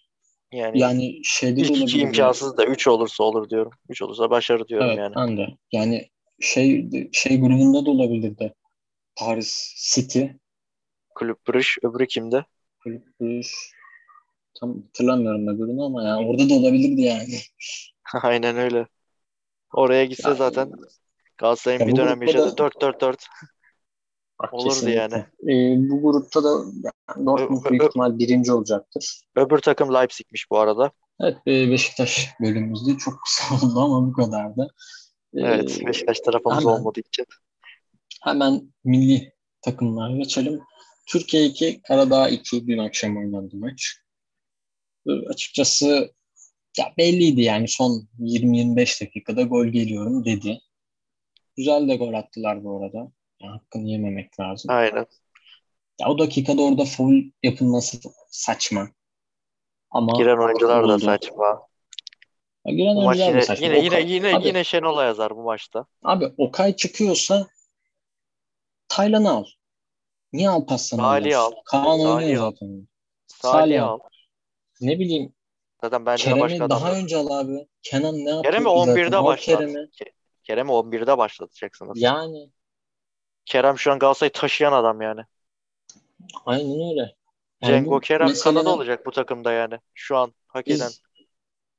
yani, 0.52 0.78
Yani 0.78 1.20
şeyde 1.24 1.68
de 1.68 1.72
ilk 1.74 1.78
iki 1.78 1.98
imkansız 2.00 2.56
da 2.56 2.64
3 2.66 2.88
olursa 2.88 3.24
olur 3.24 3.50
diyorum. 3.50 3.72
3 3.88 4.02
olursa 4.02 4.30
başarı 4.30 4.68
diyorum 4.68 4.86
Evet, 4.86 4.98
yani. 4.98 5.16
ben 5.16 5.36
de. 5.36 5.46
Yani 5.72 6.10
şey 6.40 6.90
şey 7.12 7.40
grubunda 7.40 7.86
da 7.86 7.90
olabilirdi. 7.90 8.54
Paris 9.16 9.74
City, 9.94 10.24
Kulüp 11.14 11.46
Brugge, 11.48 11.68
öbürü 11.82 12.06
kimde? 12.06 12.44
Kulüp 12.82 13.20
Brugge. 13.20 13.48
Tam 14.60 14.82
hatırlamıyorum 14.82 15.48
öbürünü 15.48 15.82
ama 15.82 16.02
yani 16.04 16.26
orada 16.26 16.48
da 16.50 16.54
olabilirdi 16.54 17.00
yani. 17.02 17.38
Aynen 18.22 18.56
öyle. 18.56 18.86
Oraya 19.74 20.04
gitse 20.04 20.30
Ya- 20.30 20.36
zaten 20.36 20.72
Galatasaray'ın 21.38 21.80
Ya 21.80 21.86
bir 21.86 21.96
dönem 21.96 22.22
yaşadı. 22.22 22.52
da- 22.52 22.56
4-4-4. 22.58 23.26
Bak, 24.42 24.54
Olurdu 24.54 24.68
kesinlikle. 24.68 24.98
yani. 25.00 25.14
Ee, 25.42 25.88
bu 25.90 26.02
grupta 26.02 26.44
da 26.44 26.48
yani 26.48 27.26
Dortmund 27.26 27.64
Ö- 27.66 27.70
büyük 27.70 27.82
ö- 27.82 27.86
ihtimal 27.86 28.18
birinci 28.18 28.52
olacaktır. 28.52 29.20
Öbür 29.36 29.58
takım 29.58 29.94
Leipzig'miş 29.94 30.50
bu 30.50 30.58
arada. 30.58 30.90
Evet 31.20 31.36
e, 31.46 31.70
Beşiktaş 31.70 32.28
bölümümüzde 32.40 32.96
çok 32.98 33.14
kısa 33.24 33.44
oldu 33.66 33.80
ama 33.80 34.06
bu 34.06 34.12
kadardı. 34.12 34.74
Ee, 35.34 35.40
Evet. 35.40 35.86
Beşiktaş 35.86 36.20
tarafımız 36.20 36.58
hemen- 36.58 36.72
olmadığı 36.72 37.00
için. 37.00 37.26
Hemen 38.24 38.72
milli 38.84 39.32
takımlara 39.62 40.16
geçelim. 40.16 40.60
Türkiye 41.06 41.44
2, 41.44 41.80
Karadağ 41.82 42.28
2 42.28 42.66
dün 42.66 42.78
akşam 42.78 43.16
oynandı 43.16 43.56
maç. 43.56 43.96
Ee, 45.08 45.12
açıkçası 45.28 46.12
ya 46.78 46.92
belliydi 46.98 47.42
yani 47.42 47.68
son 47.68 48.08
20-25 48.18 49.00
dakikada 49.02 49.42
gol 49.42 49.66
geliyorum 49.66 50.24
dedi. 50.24 50.58
Güzel 51.56 51.88
de 51.88 51.96
gol 51.96 52.14
attılar 52.14 52.64
bu 52.64 52.76
arada. 52.76 53.12
Yani 53.40 53.52
hakkını 53.52 53.88
yememek 53.88 54.40
lazım. 54.40 54.70
Aynen. 54.70 55.06
Ya 56.00 56.08
o 56.08 56.18
dakikada 56.18 56.62
orada 56.62 56.84
foul 56.84 57.22
yapılması 57.42 57.98
saçma. 58.30 58.88
Ama 59.90 60.16
Giren 60.18 60.36
oyuncular 60.36 60.88
da 60.88 60.98
saçma. 60.98 61.68
Ya 62.66 62.74
giren 62.74 62.96
Bu 62.96 63.02
maç 63.02 63.20
oyuncular 63.20 63.28
da 63.28 63.36
yine 63.36 63.42
saçma. 63.42 63.66
yine 63.66 63.78
yine 63.78 64.12
yine 64.12 64.36
abi, 64.36 64.46
yine 64.46 64.64
Şenol'a 64.64 65.04
yazar 65.04 65.36
bu 65.36 65.42
maçta. 65.42 65.86
Abi 66.02 66.32
Okay 66.38 66.76
çıkıyorsa 66.76 67.46
Taylan'ı 68.88 69.30
al. 69.30 69.44
Niye 70.32 70.48
Alparslan'ı 70.48 71.06
alıyorsun? 71.06 71.52
al. 71.52 71.60
Kaan 71.64 72.00
oynuyor 72.00 72.52
zaten. 72.52 72.88
Salih 73.26 73.84
al. 73.84 73.98
Ne 74.80 74.98
bileyim 74.98 75.32
Zaten 75.80 76.06
bence 76.06 76.24
Kerem'i 76.24 76.70
daha 76.70 76.92
önce 76.92 77.16
al 77.16 77.30
abi. 77.30 77.68
Kenan 77.82 78.14
ne 78.14 78.30
yapıyor 78.30 78.42
Kerem'i 78.42 78.68
ki 78.68 78.84
zaten? 78.86 79.02
11'de 79.02 79.16
Al 79.16 79.24
başlat. 79.24 79.58
Kerem'i. 79.58 79.88
Ke- 80.46 80.54
Kerem'i 80.54 80.70
11'de 80.72 81.18
başlatacaksınız. 81.18 82.00
Yani 82.00 82.50
Kerem 83.44 83.78
şu 83.78 83.92
an 83.92 83.98
Galatasaray'ı 83.98 84.32
taşıyan 84.32 84.72
adam 84.72 85.00
yani. 85.00 85.20
aynen 86.46 86.90
öyle. 86.90 87.14
Yani 87.62 87.72
Cengo 87.72 88.00
Kerem 88.00 88.28
meselenin- 88.28 88.54
Kanada 88.54 88.74
olacak 88.74 89.06
bu 89.06 89.10
takımda 89.10 89.52
yani. 89.52 89.78
Şu 89.94 90.16
an 90.16 90.34
hak 90.46 90.66
biz- 90.66 90.80
eden. 90.80 90.90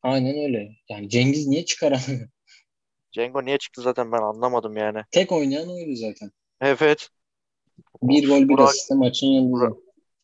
Aynen 0.04 0.38
öyle. 0.46 0.70
Yani 0.90 1.10
Cengiz 1.10 1.48
niye 1.48 1.66
çıkaramıyor? 1.66 2.30
Cengo 3.12 3.46
niye 3.46 3.58
çıktı 3.58 3.82
zaten 3.82 4.12
ben 4.12 4.22
anlamadım 4.22 4.78
yani. 4.78 5.02
Tek 5.12 5.32
oynayan 5.32 5.70
oydu 5.70 5.96
zaten. 5.96 6.32
Evet. 6.62 7.10
Bir 8.04 8.28
gol 8.30 8.40
bir 8.42 8.48
Burak- 8.50 8.68
asiste 8.70 8.96
maçın 8.96 9.28
yıldızı. 9.28 9.52
Burak- 9.66 9.78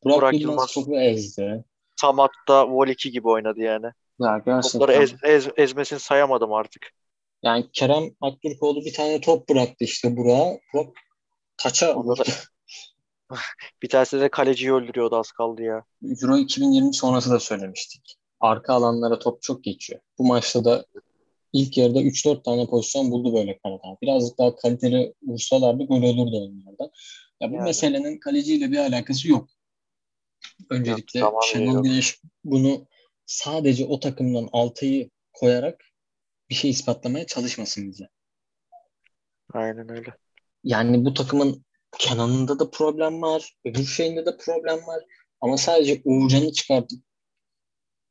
Burak, 0.03 0.17
Burak 0.17 0.33
Yılmaz, 0.33 0.41
Yılmaz. 0.41 0.73
topu 0.73 0.99
ezdi. 0.99 1.63
Samat'ta 1.95 2.69
Vol 2.69 2.87
2 2.87 3.11
gibi 3.11 3.27
oynadı 3.27 3.59
yani. 3.59 3.85
Ya 4.19 4.37
gerçekten. 4.45 4.61
Topları 4.79 4.93
ez, 5.03 5.13
ez, 5.23 5.47
ezmesini 5.57 5.99
sayamadım 5.99 6.53
artık. 6.53 6.91
Yani 7.43 7.65
Kerem 7.73 8.03
Aktürkoğlu 8.21 8.85
bir 8.85 8.93
tane 8.93 9.21
top 9.21 9.49
bıraktı 9.49 9.83
işte 9.83 10.17
Burak'a. 10.17 10.59
Burak 10.73 10.87
taça 11.57 11.95
da- 11.95 12.23
Bir 13.83 13.89
tanesi 13.89 14.21
de 14.21 14.29
kaleciyi 14.29 14.73
öldürüyordu 14.73 15.15
az 15.15 15.31
kaldı 15.31 15.61
ya. 15.61 15.83
Euro 16.21 16.37
2020 16.37 16.93
sonrası 16.93 17.31
da 17.31 17.39
söylemiştik. 17.39 18.15
Arka 18.39 18.73
alanlara 18.73 19.19
top 19.19 19.41
çok 19.41 19.63
geçiyor. 19.63 19.99
Bu 20.17 20.27
maçta 20.27 20.65
da 20.65 20.85
ilk 21.53 21.77
yarıda 21.77 22.01
3-4 22.01 22.43
tane 22.43 22.67
pozisyon 22.67 23.11
buldu 23.11 23.33
böyle 23.33 23.59
Karadağ. 23.59 23.97
Birazcık 24.01 24.37
daha 24.37 24.55
kaliteli 24.55 25.13
vursalardı 25.23 25.83
gol 25.83 26.03
olurdu 26.03 26.37
onlardan. 26.37 26.91
Ya 27.41 27.51
bu 27.51 27.55
Yani. 27.55 27.63
meselenin 27.63 28.19
kaleciyle 28.19 28.71
bir 28.71 28.77
alakası 28.77 29.29
yok. 29.29 29.49
Öncelikle 30.69 31.19
Yok, 31.19 31.43
Şenol. 31.43 31.83
Güneş 31.83 32.19
bunu 32.43 32.87
sadece 33.25 33.85
o 33.85 33.99
takımdan 33.99 34.49
Altay'ı 34.51 35.09
koyarak 35.33 35.85
bir 36.49 36.55
şey 36.55 36.71
ispatlamaya 36.71 37.25
çalışmasın 37.27 37.89
bize. 37.91 38.09
Aynen 39.53 39.91
öyle. 39.91 40.13
Yani 40.63 41.05
bu 41.05 41.13
takımın 41.13 41.65
Kenan'ında 41.99 42.59
da 42.59 42.69
problem 42.69 43.21
var. 43.21 43.53
Öbür 43.65 43.85
şeyinde 43.85 44.25
de 44.25 44.37
problem 44.37 44.87
var. 44.87 45.03
Ama 45.41 45.57
sadece 45.57 46.01
Uğurcan'ı 46.05 46.51
çıkartıp 46.51 46.99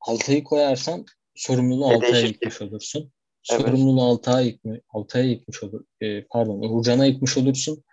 Altay'ı 0.01 0.45
koyarsan 0.45 1.05
sorumluluğu 1.35 1.91
Ne 1.91 1.95
Altay'a 1.95 2.21
yıkmış 2.21 2.62
olursun. 2.62 3.12
Evet. 3.51 3.61
Sorumluluğu 3.62 4.03
Altay'a 4.03 4.41
yıkmış, 4.41 4.81
Altay'a 4.89 5.25
yıkmış 5.25 5.62
olur. 5.62 5.85
e, 6.01 6.25
pardon 6.25 6.61
Uğurcan'a 6.61 7.07
yıkmış 7.07 7.39
olursun. 7.39 7.85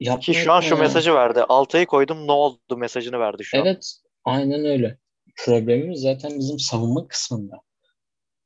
Yapma 0.00 0.20
Ki 0.20 0.34
şu 0.34 0.52
an 0.52 0.60
şu 0.60 0.66
etme 0.66 0.76
ya. 0.76 0.82
mesajı 0.82 1.14
verdi. 1.14 1.42
Altay'ı 1.42 1.86
koydum 1.86 2.26
ne 2.26 2.32
oldu 2.32 2.76
mesajını 2.76 3.18
verdi 3.18 3.44
şu 3.44 3.58
an. 3.58 3.66
Evet 3.66 3.92
aynen 4.24 4.64
öyle. 4.64 4.98
Problemimiz 5.36 6.00
zaten 6.00 6.38
bizim 6.38 6.58
savunma 6.58 7.08
kısmında. 7.08 7.56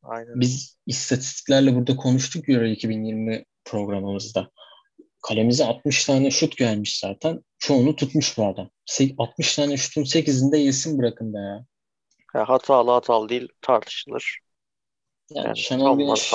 Aynen. 0.03 0.41
Biz 0.41 0.79
istatistiklerle 0.87 1.75
burada 1.75 1.97
konuştuk 1.97 2.49
Euro 2.49 2.65
2020 2.65 3.45
programımızda. 3.65 4.51
Kalemize 5.23 5.65
60 5.65 6.05
tane 6.05 6.31
şut 6.31 6.57
gelmiş 6.57 6.99
zaten. 6.99 7.45
Çoğunu 7.59 7.97
tutmuş 7.97 8.39
bu 8.39 8.47
adam. 8.47 8.71
Se- 8.87 9.15
60 9.19 9.57
tane 9.57 9.77
şutun 9.77 10.05
8'inde 10.05 10.59
yesin 10.59 10.99
bırakın 10.99 11.33
da 11.33 11.39
ya. 11.39 11.67
Ya 12.35 12.49
hatalı 12.49 12.91
hatalı 12.91 13.29
değil 13.29 13.49
tartışılır. 13.61 14.39
Yani, 15.31 15.47
Yani 15.47 15.59
Şenol 15.59 15.99
Güneş 15.99 16.33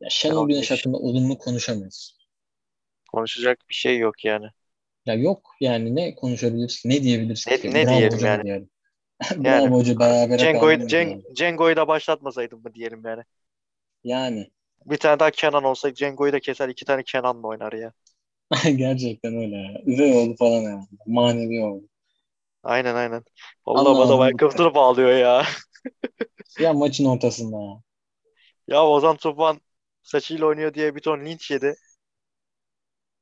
ya 0.00 0.10
Şenol 0.10 0.48
Güneş 0.48 0.70
hakkında 0.70 0.96
olumlu 0.96 1.38
konuşamayız. 1.38 2.18
Konuşacak 3.12 3.58
bir 3.68 3.74
şey 3.74 3.98
yok 3.98 4.24
yani. 4.24 4.46
Ya 5.06 5.14
yok 5.14 5.50
yani 5.60 5.94
ne 5.96 6.14
konuşabiliriz 6.14 6.82
ki? 6.82 6.88
Ne 6.88 7.02
diyebiliriz 7.02 7.46
Ne- 7.48 7.60
ki? 7.60 7.74
ne 7.74 7.86
Bravo 7.86 7.98
diyelim 7.98 8.18
hocam 8.18 8.46
yani? 8.46 8.68
Yani. 9.42 9.70
Bravo 9.70 9.76
hoca 9.76 9.98
berabere 9.98 10.38
Cengo'yu 10.38 10.86
Ceng, 10.86 11.10
yani. 11.10 11.22
Cengo'yu 11.36 11.76
da 11.76 11.88
başlatmasaydım 11.88 12.62
mı 12.62 12.74
diyelim 12.74 13.02
yani. 13.04 13.22
Yani 14.04 14.50
Bir 14.86 14.96
tane 14.96 15.18
daha 15.20 15.30
Kenan 15.30 15.64
olsa 15.64 15.94
Cengo'yu 15.94 16.32
da 16.32 16.40
keser 16.40 16.68
iki 16.68 16.84
tane 16.84 17.02
Kenan'la 17.02 17.46
oynar 17.48 17.72
ya. 17.72 17.92
gerçekten 18.76 19.36
öyle 19.36 19.56
ya. 19.56 19.82
Üvey 19.86 20.12
oğlu 20.16 20.36
falan 20.36 20.62
yani. 20.62 20.86
Manevi 21.06 21.64
oğlu. 21.64 21.88
Aynen 22.62 22.94
aynen. 22.94 23.24
Anlamadım 23.66 23.98
bana 24.08 24.22
ayakkabısını 24.22 24.74
bağlıyor 24.74 25.10
ya. 25.12 25.46
Ya 26.58 26.72
maçın 26.72 27.04
ortasında 27.04 27.56
ya. 27.62 27.82
Ya 28.66 28.84
Ozan 28.86 29.16
Tufan 29.16 29.60
saçıyla 30.02 30.46
oynuyor 30.46 30.74
diye 30.74 30.94
bir 30.96 31.00
ton 31.00 31.24
linç 31.24 31.50
yedi. 31.50 31.76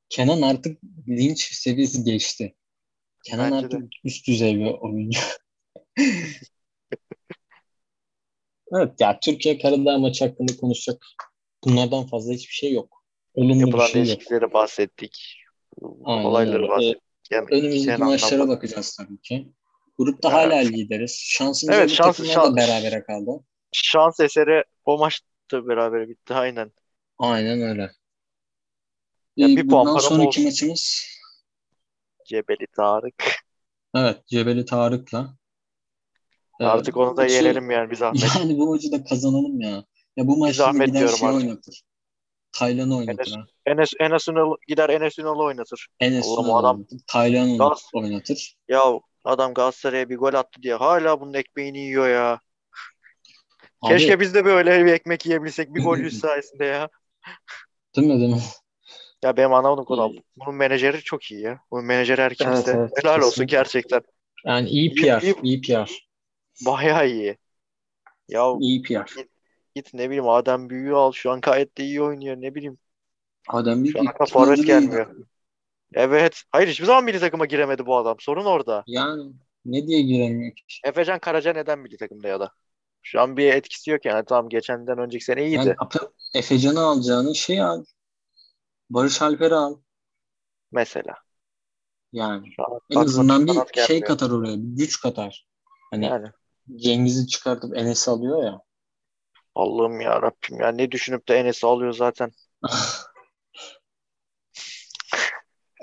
Kenan 0.08 0.42
artık 0.42 0.78
linç 1.08 1.54
seviyesi 1.54 2.04
geçti. 2.04 2.54
Kenan 3.24 3.52
Bence 3.52 3.66
artık 3.66 3.82
üst 4.04 4.28
düzey 4.28 4.56
bir 4.60 4.70
oyuncu. 4.80 5.20
Evet 8.72 9.00
ya 9.00 9.18
Türkiye 9.20 9.58
Karadağ 9.58 9.98
maçı 9.98 10.24
hakkında 10.28 10.56
konuşacak 10.56 11.02
bunlardan 11.64 12.06
fazla 12.06 12.32
hiçbir 12.32 12.54
şey 12.54 12.72
yok. 12.72 13.04
Olumlu 13.34 13.54
bir 13.54 13.60
Yapılan 13.60 13.86
şey 13.86 14.00
yok. 14.00 14.08
değişiklikleri 14.08 14.52
bahsettik. 14.52 15.36
Aynen 16.04 16.24
Olayları 16.24 16.56
öyle. 16.58 16.68
bahsettik. 16.68 17.02
Yani 17.30 17.46
Önümüzdeki 17.50 18.02
maçlara 18.02 18.34
anlamda. 18.42 18.56
bakacağız 18.56 18.96
tabii 18.96 19.20
ki. 19.20 19.52
Grupta 19.98 20.28
Evet. 20.28 20.36
hala 20.36 20.56
lideriz. 20.56 21.16
Şansımıza 21.24 21.78
Evet, 21.78 21.90
şans- 21.90 22.24
şans- 22.26 22.52
da 22.52 22.56
berabere 22.56 23.02
kaldı. 23.04 23.30
Şans 23.72 24.20
eseri 24.20 24.64
o 24.84 24.98
maçta 24.98 25.68
beraber 25.68 26.08
bitti 26.08 26.34
aynen. 26.34 26.72
Aynen 27.18 27.60
öyle. 27.60 27.90
Ya 29.36 29.48
Ee, 29.48 29.56
bir 29.56 29.68
Bundan 29.68 29.98
sonraki 29.98 30.26
olsun. 30.26 30.44
maçımız 30.44 31.04
Cebeli 32.24 32.66
Tarık. 32.76 33.24
Evet 33.94 34.26
Cebeli 34.26 34.64
Tarık'la. 34.64 35.36
Ee, 36.60 36.64
Artık 36.64 36.96
onu 36.96 37.16
da 37.16 37.22
maçı- 37.22 37.34
yenelim 37.34 37.70
yani 37.70 37.90
bir 37.90 37.96
zahmet. 38.02 38.22
Yani 38.38 38.58
bu 38.58 38.66
maçı 38.70 38.92
da 38.92 39.04
kazanalım 39.04 39.60
ya. 39.60 39.84
Ya 40.16 40.26
bu 40.26 40.36
maçta 40.36 40.64
zahmet 40.64 40.86
gider 40.86 41.00
diyorum 41.00 41.18
şey 41.18 41.28
artık. 41.28 41.40
oynatır. 41.42 41.82
Taylan'ı 42.52 42.96
oynatır 42.96 43.30
Enes- 43.32 43.36
ha. 43.36 43.44
Enes, 43.66 43.90
Enes 44.00 44.28
Ünal 44.28 44.54
gider 44.68 44.88
Enes 44.90 45.18
Ünal'ı 45.18 45.42
oynatır. 45.42 45.88
Enes 46.00 46.26
Ünal 46.26 46.58
adam-. 46.58 46.86
Taylan'ı 47.06 47.58
Gaz- 47.58 47.90
oynatır. 47.94 48.56
Ya 48.68 48.82
adam 49.24 49.54
Galatasaray'a 49.54 50.08
bir 50.08 50.16
gol 50.16 50.34
attı 50.34 50.62
diye 50.62 50.74
hala 50.74 51.20
bunun 51.20 51.34
ekmeğini 51.34 51.78
yiyor 51.78 52.08
ya. 52.08 52.40
Abi, 53.82 53.92
Keşke 53.92 54.20
biz 54.20 54.34
de 54.34 54.44
böyle 54.44 54.84
bir 54.86 54.92
ekmek 54.92 55.26
yiyebilsek 55.26 55.74
bir 55.74 55.82
gol 55.84 55.98
yüz 55.98 56.20
sayesinde 56.20 56.64
ya. 56.64 56.88
Değil 57.96 58.06
mi 58.08 58.20
değil 58.20 58.34
mi? 58.34 58.40
Ya 59.24 59.36
benim 59.36 59.52
anlamadım 59.52 59.84
konu. 59.84 60.12
Bunun 60.36 60.54
menajeri 60.54 61.00
çok 61.02 61.24
iyi 61.30 61.40
ya. 61.40 61.60
Bunun 61.70 61.84
menajeri 61.84 62.22
her 62.22 62.34
kimse. 62.34 62.52
Evet, 62.52 62.68
evet, 62.68 62.90
Helal 63.04 63.16
olsun 63.18 63.28
kesinlikle. 63.30 63.56
gerçekten. 63.56 64.00
Yani 64.46 64.68
iyi 64.68 64.90
İyi- 64.90 64.94
PR. 65.02 65.22
iyi- 65.22 65.36
iyi 65.42 65.60
PR. 65.60 65.90
Bayağı 66.66 67.06
iyi. 67.08 67.38
Ya 68.28 68.52
İyi 68.60 68.82
PR. 68.82 69.06
git 69.74 69.94
ne 69.94 70.06
bileyim 70.10 70.28
Adem 70.28 70.70
Büyüğü 70.70 70.94
al. 70.94 71.12
Şu 71.12 71.30
an 71.30 71.40
gayet 71.40 71.78
de 71.78 71.84
iyi 71.84 72.02
oynuyor. 72.02 72.36
Ne 72.36 72.54
bileyim. 72.54 72.78
Adem 73.48 73.84
Şu 73.84 74.00
an 74.00 74.04
Büyük 74.04 74.14
aklıma 74.14 74.26
forvet 74.26 74.66
gelmiyor. 74.66 75.16
Evet. 75.94 76.42
Hayır 76.52 76.68
hiçbir 76.68 76.86
zaman 76.86 77.04
milli 77.04 77.20
takıma 77.20 77.46
giremedi 77.46 77.86
bu 77.86 77.96
adam. 77.96 78.16
Sorun 78.20 78.44
orada. 78.44 78.84
Yani 78.86 79.32
ne 79.64 79.86
diye 79.86 80.02
giremiyor 80.02 80.52
ki? 80.56 80.62
Efecan 80.84 81.18
Karaca 81.18 81.52
neden 81.52 81.78
milli 81.78 81.96
takımda 81.96 82.28
ya 82.28 82.40
da? 82.40 82.52
Şu 83.02 83.20
an 83.20 83.36
bir 83.36 83.52
etkisi 83.54 83.90
yok 83.90 84.04
yani. 84.04 84.24
Tamam 84.24 84.48
geçenden 84.48 84.98
önceki 84.98 85.24
sene 85.24 85.46
iyiydi. 85.46 85.56
Yani 85.58 85.76
Efecan'ı 86.34 86.80
alacağını 86.80 87.34
şey 87.34 87.62
al. 87.62 87.84
Barış 88.90 89.22
Alper'i 89.22 89.54
al. 89.54 89.76
Mesela. 90.72 91.22
Yani 92.12 92.56
Şu 92.56 92.62
an 92.62 92.80
en 92.90 92.96
aklıma 92.96 93.06
azından 93.06 93.46
bir 93.46 93.52
kanat 93.54 93.72
şey 93.74 93.96
gelmiyor. 93.96 94.08
katar 94.08 94.30
oraya. 94.30 94.56
Bir 94.56 94.76
güç 94.76 95.00
katar. 95.00 95.46
Hani 95.90 96.04
Yani. 96.04 96.32
Cengiz'i 96.76 97.26
çıkartıp 97.26 97.76
Enes'i 97.76 98.10
alıyor 98.10 98.44
ya. 98.44 98.60
Allah'ım 99.54 100.00
ya 100.00 100.22
Rabbim 100.22 100.60
ya 100.60 100.68
ne 100.72 100.90
düşünüp 100.90 101.28
de 101.28 101.34
Enes'i 101.36 101.66
alıyor 101.66 101.92
zaten. 101.92 102.30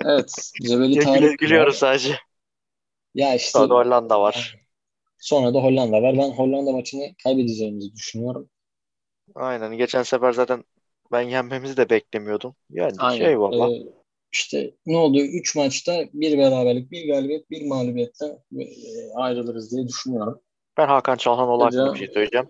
evet. 0.04 0.32
Cebeli 0.62 0.94
Ya, 0.94 1.02
Tarık 1.02 1.20
güle- 1.20 1.30
var. 1.30 1.36
gülüyoruz 1.38 1.76
sadece. 1.76 2.18
Ya 3.14 3.34
işte 3.34 3.50
Sonra 3.50 3.70
da 3.70 3.74
Hollanda 3.74 4.20
var. 4.20 4.56
sonra 5.18 5.54
da 5.54 5.58
Hollanda 5.62 6.02
var. 6.02 6.14
Ben 6.18 6.30
Hollanda 6.30 6.72
maçını 6.72 7.14
kaybedeceğimizi 7.24 7.92
düşünüyorum. 7.94 8.50
Aynen. 9.34 9.76
Geçen 9.76 10.02
sefer 10.02 10.32
zaten 10.32 10.64
ben 11.12 11.20
yenmemizi 11.20 11.76
de 11.76 11.90
beklemiyordum. 11.90 12.54
Yani 12.70 12.94
Aynen. 12.98 13.18
şey 13.18 13.40
valla. 13.40 13.70
Ee, 13.74 13.82
işte 14.32 14.74
ne 14.86 14.96
oldu? 14.96 15.18
Üç 15.20 15.56
maçta 15.56 16.04
bir 16.12 16.38
beraberlik, 16.38 16.90
bir 16.90 17.08
galibiyet, 17.08 17.50
bir 17.50 17.66
mağlubiyetle 17.66 18.26
e, 18.60 18.64
ayrılırız 19.16 19.70
diye 19.72 19.88
düşünüyorum. 19.88 20.40
Ben 20.80 20.88
Hakan 20.88 21.16
Çalhanoğlu 21.16 21.64
hakkında 21.64 21.94
bir 21.94 21.98
şey 21.98 22.08
söyleyeceğim. 22.08 22.48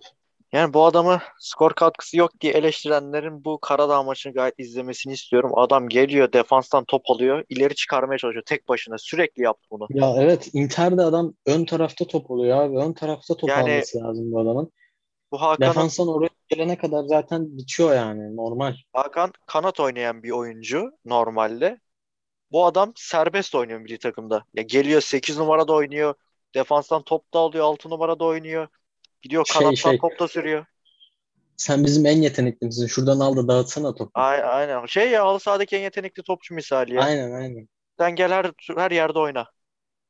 Yani 0.52 0.74
bu 0.74 0.84
adamı 0.84 1.18
skor 1.38 1.72
katkısı 1.72 2.16
yok 2.16 2.30
diye 2.40 2.52
eleştirenlerin 2.52 3.44
bu 3.44 3.58
Karadağ 3.60 4.02
maçını 4.02 4.32
gayet 4.32 4.54
izlemesini 4.58 5.12
istiyorum. 5.12 5.50
Adam 5.54 5.88
geliyor 5.88 6.32
defanstan 6.32 6.84
top 6.84 7.02
alıyor. 7.10 7.44
ileri 7.48 7.74
çıkarmaya 7.74 8.18
çalışıyor 8.18 8.44
tek 8.46 8.68
başına. 8.68 8.98
Sürekli 8.98 9.42
yaptı 9.42 9.68
bunu. 9.70 9.86
Ya 9.90 10.14
evet 10.18 10.50
Inter'de 10.52 11.02
adam 11.02 11.34
ön 11.46 11.64
tarafta 11.64 12.04
top 12.04 12.30
oluyor 12.30 12.62
abi. 12.62 12.78
Ön 12.78 12.92
tarafta 12.92 13.36
top 13.36 13.50
Yani- 13.50 13.72
alması 13.72 13.98
lazım 13.98 14.32
bu 14.32 14.40
adamın. 14.40 14.72
Bu 15.32 15.40
Hakan'ın 15.40 15.70
Defanstan 15.70 16.08
oraya 16.08 16.30
gelene 16.48 16.78
kadar 16.78 17.04
zaten 17.04 17.58
bitiyor 17.58 17.94
yani 17.94 18.36
normal. 18.36 18.74
Hakan 18.92 19.32
kanat 19.46 19.80
oynayan 19.80 20.22
bir 20.22 20.30
oyuncu 20.30 20.90
normalde. 21.04 21.80
Bu 22.52 22.66
adam 22.66 22.92
serbest 22.96 23.54
oynuyor 23.54 23.80
milli 23.80 23.98
takımda. 23.98 24.44
Ya 24.54 24.62
geliyor 24.62 25.00
8 25.00 25.38
numarada 25.38 25.72
oynuyor. 25.72 26.14
Defanstan 26.54 27.02
top 27.04 27.34
da 27.34 27.38
alıyor 27.38 27.64
6 27.64 27.90
numarada 27.90 28.24
oynuyor. 28.24 28.68
Gidiyor 29.22 29.44
Şey, 29.44 29.76
kanattan 29.76 29.76
şey. 29.76 30.02
top 30.02 30.20
da 30.20 30.28
sürüyor. 30.28 30.66
Sen 31.56 31.84
bizim 31.84 32.06
en 32.06 32.22
yeteneklimizsin. 32.22 32.86
Şuradan 32.86 33.20
al 33.20 33.36
da 33.36 33.48
dağıtsana 33.48 33.94
topu. 33.94 34.12
Ay- 34.14 34.42
Aynen. 34.44 34.86
Şey 34.86 35.10
ya 35.10 35.24
halı 35.26 35.40
sahadaki 35.40 35.76
en 35.76 35.80
yetenekli 35.82 36.22
topçu 36.22 36.54
misali 36.54 36.94
ya. 36.94 37.08
Aynen 37.08 37.32
aynen. 37.32 37.68
Sen 38.00 38.16
gel 38.16 38.32
her, 38.32 38.52
her 38.78 38.90
yerde 38.92 39.18
oyna. 39.18 39.52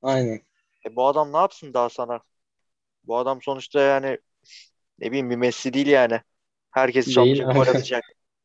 Aynen. 0.03 0.41
E 0.87 0.97
bu 0.97 1.07
adam 1.07 1.33
ne 1.33 1.37
yapsın 1.37 1.75
daha 1.75 1.89
sana? 1.89 2.21
Bu 3.05 3.19
adam 3.19 3.43
sonuçta 3.43 3.81
yani 3.81 4.19
ne 5.01 5.09
bileyim 5.09 5.31
bir 5.31 5.37
Messi 5.37 5.75
değil 5.75 5.87
yani. 5.89 6.23
Herkes 6.73 7.11
çalacak, 7.11 7.53
gol 7.53 7.69
atacak. 7.69 8.05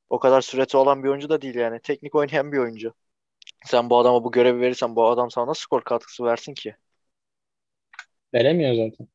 O 0.10 0.20
kadar 0.20 0.42
süreti 0.42 0.78
olan 0.78 1.04
bir 1.06 1.10
oyuncu 1.10 1.30
da 1.30 1.42
değil 1.42 1.56
yani. 1.56 1.82
Teknik 1.82 2.16
oynayan 2.16 2.52
bir 2.52 2.58
oyuncu. 2.60 2.94
Sen 3.66 3.90
bu 3.90 4.00
adama 4.00 4.24
bu 4.24 4.32
görevi 4.32 4.62
verirsen 4.62 4.96
bu 4.96 5.08
adam 5.10 5.32
sana 5.32 5.48
nasıl 5.48 5.62
skor 5.62 5.84
katkısı 5.84 6.24
versin 6.26 6.54
ki? 6.54 6.78
Veremiyor 8.36 8.76
zaten. 8.76 9.08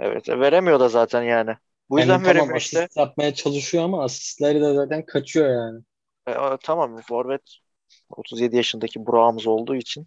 Evet, 0.00 0.28
e, 0.28 0.40
veremiyor 0.40 0.80
da 0.80 0.88
zaten 0.88 1.22
yani. 1.22 1.56
Bu 1.90 1.98
Yani 1.98 1.98
yüzden 1.98 2.22
tamam 2.22 2.24
veremiyor 2.24 2.56
işte. 2.56 2.88
asist 2.88 2.96
yapmaya 2.96 3.34
çalışıyor 3.34 3.84
ama 3.84 4.04
asistleri 4.04 4.60
de 4.60 4.74
zaten 4.74 5.06
kaçıyor 5.06 5.50
yani. 5.50 5.82
E, 6.26 6.30
a- 6.34 6.56
tamam 6.56 7.00
forvet 7.00 7.42
37 8.10 8.56
yaşındaki 8.56 9.06
Burak'ımız 9.06 9.46
olduğu 9.46 9.74
için 9.76 10.06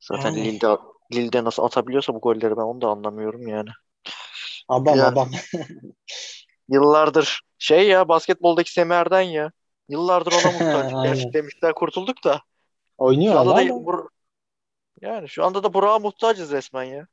zaten 0.00 0.34
Yani. 0.34 0.44
Lille'de, 0.44 0.76
Lille'de 1.14 1.44
nasıl 1.44 1.62
atabiliyorsa 1.64 2.14
bu 2.14 2.20
golleri 2.20 2.56
ben 2.56 2.62
onu 2.62 2.80
da 2.80 2.88
anlamıyorum 2.88 3.48
yani. 3.48 3.68
Adam 4.68 4.98
Ya. 4.98 5.04
adam. 5.04 5.30
Yıllardır 6.68 7.40
şey 7.58 7.88
ya 7.88 8.08
basketboldaki 8.08 8.72
Semih 8.72 8.94
Erden 8.96 9.20
ya. 9.20 9.52
Yıllardır 9.88 10.32
ona 10.32 10.52
muhtaç. 10.52 10.96
Gerçi 11.02 11.32
demişler 11.32 11.74
kurtulduk 11.74 12.24
da. 12.24 12.42
Oynuyor 12.98 13.34
Şu 13.34 13.40
anda 13.40 13.56
adam 13.56 13.68
da 13.68 13.68
da. 13.68 13.74
Bur- 13.74 14.08
yani 15.02 15.28
şu 15.28 15.44
anda 15.44 15.62
da 15.64 15.74
Burak'a 15.74 15.98
muhtacız 15.98 16.52
resmen 16.52 16.84
ya. 16.84 17.06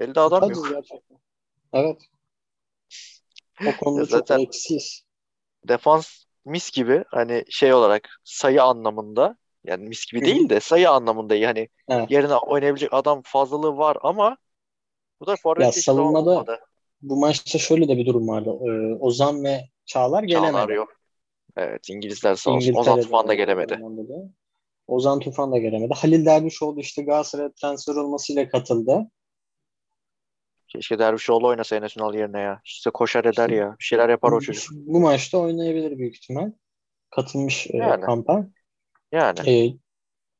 Elde 0.00 0.20
adam 0.20 0.40
Muhtacız 0.40 0.64
yok. 0.64 0.74
gerçekten. 0.74 1.18
Evet. 1.72 2.00
O 3.66 3.84
konuda 3.84 4.00
Ya 4.00 4.06
çok 4.06 4.18
zaten- 4.18 4.38
eksiyiz. 4.38 5.02
Defans 5.68 6.24
mis 6.44 6.70
gibi 6.70 7.04
hani 7.08 7.44
şey 7.50 7.74
olarak 7.74 8.08
sayı 8.24 8.62
anlamında 8.62 9.36
yani 9.64 9.88
mis 9.88 10.06
gibi 10.12 10.24
değil 10.24 10.48
de 10.48 10.60
sayı 10.60 10.90
anlamında 10.90 11.34
yani 11.34 11.68
Evet. 11.88 12.10
yerine 12.10 12.34
oynayabilecek 12.36 12.88
adam 12.94 13.22
fazlalığı 13.24 13.76
var 13.76 13.96
ama 14.02 14.36
bu 15.20 15.26
da 15.26 15.30
Ya 15.30 15.36
forvet 15.42 15.74
zaman 15.74 15.98
savunmada 16.02 16.30
olmadı. 16.30 16.58
bu 17.02 17.16
maçta 17.16 17.58
şöyle 17.58 17.88
de 17.88 17.96
bir 17.96 18.06
durum 18.06 18.28
vardı. 18.28 18.50
Ee, 18.50 18.94
Ozan 19.00 19.44
ve 19.44 19.60
Çağlar 19.86 20.22
gelemedi. 20.22 20.52
Çağlar 20.52 20.68
yok. 20.68 20.88
Evet 21.56 21.88
İngilizler 21.90 22.34
sağ 22.34 22.50
olsun. 22.50 22.74
Ozan 22.74 23.00
Tufan 23.00 23.28
da 23.28 23.34
gelemedi. 23.34 23.80
Ozan 24.86 25.20
Tufan 25.20 25.52
da 25.52 25.58
gelemedi. 25.58 25.94
Halil 25.94 26.24
Dervişoğlu 26.26 26.80
işte 26.80 27.02
Galatasaray'a 27.02 27.52
transfer 27.52 27.94
olmasıyla 27.94 28.48
katıldı. 28.48 29.10
Keşke 30.72 30.98
Dervişoğlu 30.98 31.46
oynasa 31.46 31.76
Enes 31.76 31.96
Ünal 31.96 32.14
yerine 32.14 32.40
ya. 32.40 32.60
İşte 32.64 32.90
koşar 32.90 33.24
eder 33.24 33.50
ya. 33.50 33.76
Bir 33.78 33.84
şeyler 33.84 34.08
yapar 34.08 34.32
o 34.32 34.36
Bu, 34.36 34.40
çocuk. 34.40 34.64
bu 34.72 35.00
maçta 35.00 35.38
oynayabilir 35.38 35.98
büyük 35.98 36.16
ihtimal. 36.16 36.52
Katılmış 37.10 37.66
e, 37.70 37.76
Yani. 37.76 38.00
kampa. 38.04 38.46
Yani 39.12 39.50
E, 39.50 39.74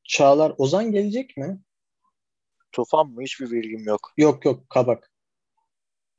Çağlar 0.03 0.53
Ozan 0.57 0.91
gelecek 0.91 1.37
mi? 1.37 1.59
Tufan 2.71 3.07
mı? 3.07 3.21
Hiçbir 3.21 3.51
bilgim 3.51 3.83
yok. 3.85 4.11
Yok 4.17 4.45
yok 4.45 4.69
Kabak. 4.69 5.11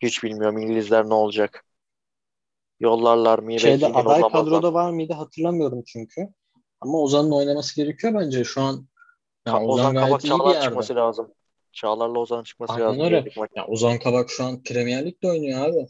Hiç 0.02 0.24
bilmiyorum 0.24 0.58
İngilizler 0.58 1.08
ne 1.08 1.14
olacak. 1.14 1.64
Yollarlar 2.80 3.38
mı? 3.38 3.60
Şeyde 3.60 3.86
aday 3.86 4.02
yollamazlar. 4.02 4.32
kadroda 4.32 4.74
var 4.74 4.90
mıydı 4.90 5.12
hatırlamıyorum 5.12 5.82
çünkü. 5.86 6.28
Ama 6.80 6.98
Ozan'ın 6.98 7.30
oynaması 7.30 7.76
gerekiyor 7.76 8.14
bence 8.14 8.44
şu 8.44 8.60
an. 8.60 8.86
Ya 9.46 9.60
Ozan, 9.60 9.68
Ozan 9.68 9.94
Kabak 9.94 10.20
Çağlar 10.20 10.62
çıkması 10.62 10.94
lazım. 10.96 11.32
Çağlar'la 11.72 12.18
Ozan'ın 12.18 12.42
çıkması 12.44 12.72
Aynen 12.72 12.86
lazım. 12.88 13.00
öyle. 13.04 13.24
Ya 13.56 13.66
Ozan 13.66 13.98
Kabak 13.98 14.30
şu 14.30 14.44
an 14.44 14.62
Premier 14.62 15.06
Lig'de 15.06 15.28
oynuyor 15.28 15.68
abi. 15.68 15.86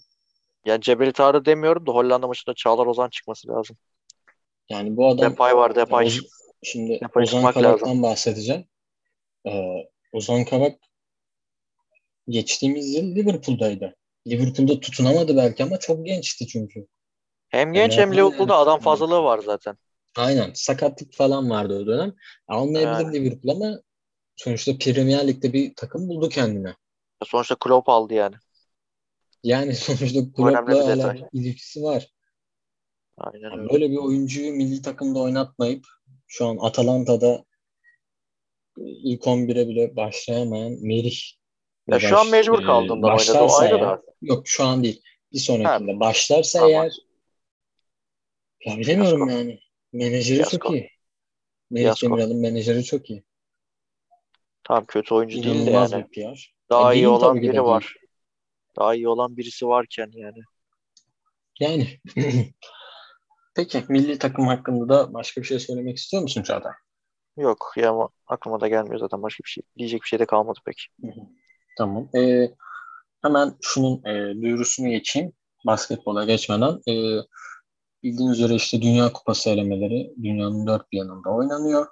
Yani 0.66 0.80
Cebeli 0.80 1.12
Tarık 1.12 1.46
demiyorum 1.46 1.86
da 1.86 1.92
Hollanda 1.92 2.26
maçında 2.26 2.54
Çağlar 2.54 2.86
Ozan 2.86 3.08
çıkması 3.08 3.48
lazım. 3.48 3.76
Yani 4.68 4.96
bu 4.96 5.08
adam 5.08 5.32
Depay 5.32 5.56
var 5.56 5.74
Depay. 5.74 6.06
Oz- 6.06 6.20
şimdi 6.62 6.92
Depay'a 7.00 7.24
Ozan 7.24 7.52
Kabak'tan 7.52 8.02
bahsedeceğim. 8.02 8.64
Ee, 9.46 9.74
Ozan 10.12 10.44
Kabak 10.44 10.78
geçtiğimiz 12.28 12.94
yıl 12.94 13.04
Liverpool'daydı. 13.16 13.96
Liverpool'da 14.26 14.80
tutunamadı 14.80 15.36
belki 15.36 15.62
ama 15.64 15.78
çok 15.78 16.06
gençti 16.06 16.46
çünkü. 16.46 16.86
Hem 17.48 17.72
genç 17.72 17.92
Yani 17.92 18.00
hem 18.00 18.12
Liverpool'da 18.12 18.52
yani- 18.52 18.62
adam 18.62 18.80
fazlalığı 18.80 19.22
var 19.22 19.38
zaten. 19.38 19.76
Aynen. 20.16 20.50
Sakatlık 20.54 21.14
falan 21.14 21.50
vardı 21.50 21.78
o 21.82 21.86
dönem. 21.86 22.14
Almayabilir 22.48 23.04
Yani. 23.04 23.14
Liverpool 23.14 23.56
ama 23.56 23.80
sonuçta 24.36 24.78
Premier 24.78 25.28
Lig'de 25.28 25.52
bir 25.52 25.74
takım 25.74 26.08
buldu 26.08 26.28
kendine. 26.28 26.74
Sonuçta 27.26 27.56
Klopp 27.60 27.88
aldı 27.88 28.14
yani. 28.14 28.34
Yani 29.42 29.74
sonuçta 29.76 30.20
Klopp'la 30.36 30.86
hala 30.86 31.16
ilişkisi 31.32 31.82
var. 31.82 32.08
Aynen 33.18 33.40
Yani 33.50 33.60
öyle. 33.60 33.72
böyle 33.72 33.90
bir 33.90 33.96
oyuncuyu 33.96 34.52
milli 34.52 34.82
takımda 34.82 35.18
oynatmayıp 35.18 35.84
şu 36.26 36.46
an 36.46 36.56
Atalanta'da 36.60 37.44
ilk 38.78 39.22
11'e 39.22 39.68
bile 39.68 39.96
başlayamayan 39.96 40.72
Merih. 40.80 41.16
Ya 41.88 42.00
şu 42.00 42.18
an 42.18 42.28
mecbur 42.30 42.62
kaldığından 42.66 42.90
oynadı. 43.02 43.06
O 43.06 43.12
başlarsa 43.14 43.56
ayrı 43.58 43.74
eğer- 43.74 43.82
da. 43.86 44.02
Yok 44.22 44.48
şu 44.48 44.64
an 44.64 44.84
değil. 44.84 45.02
Bir 45.32 45.38
sonrakinde 45.38 46.00
başlarsa 46.00 46.58
Tamam. 46.58 46.70
eğer 46.74 46.92
ya 48.66 48.78
bilemiyorum 48.78 49.28
Fiyasko. 49.28 49.38
yani. 49.48 49.60
Menajeri 49.92 50.36
Fiyasko. 50.36 50.58
çok 50.58 50.70
iyi. 50.72 50.90
Fiyasko. 51.74 52.06
Demiral'ın 52.06 52.36
menajeri 52.40 52.84
çok 52.84 53.10
iyi. 53.10 53.24
Tamam 54.64 54.84
kötü 54.88 55.14
oyuncu 55.14 55.42
değil 55.42 55.66
de 55.66 55.70
yani. 55.70 56.06
bir. 56.16 56.54
Daha 56.70 56.94
E, 56.94 56.96
iyi 56.96 57.08
olan 57.08 57.36
de 57.36 57.42
biri 57.42 57.52
değil. 57.52 57.62
var. 57.62 57.94
Daha 58.78 58.94
iyi 58.94 59.08
olan 59.08 59.36
birisi 59.36 59.66
varken 59.66 60.10
yani. 60.14 60.38
Yani 61.60 61.88
peki 63.56 63.84
milli 63.88 64.18
takım 64.18 64.46
hakkında 64.46 64.88
da 64.88 65.14
başka 65.14 65.40
bir 65.40 65.46
şey 65.46 65.58
söylemek 65.58 65.96
istiyor 65.96 66.22
musun 66.22 66.42
Çağatay? 66.42 66.72
Yok 67.36 67.72
ya 67.76 67.90
ama 67.90 68.08
aklıma 68.26 68.60
da 68.60 68.68
gelmiyor 68.68 68.98
zaten 68.98 69.22
başka 69.22 69.44
bir 69.44 69.48
şey. 69.48 69.64
Diyecek 69.78 70.02
bir 70.02 70.06
şey 70.06 70.18
de 70.18 70.26
kalmadı 70.26 70.58
pek. 70.64 70.88
Tamam. 71.78 72.08
Ee, 72.16 72.50
hemen 73.22 73.54
şunun 73.62 74.04
e, 74.04 74.42
duyurusunu 74.42 74.88
geçeyim. 74.88 75.32
Basketbola 75.66 76.24
geçmeden. 76.24 76.80
Ee, 76.88 77.18
bildiğiniz 78.02 78.40
üzere 78.40 78.54
işte 78.54 78.82
Dünya 78.82 79.12
Kupası 79.12 79.50
elemeleri 79.50 80.14
dünyanın 80.22 80.66
dört 80.66 80.92
bir 80.92 80.98
yanında 80.98 81.30
oynanıyor. 81.30 81.86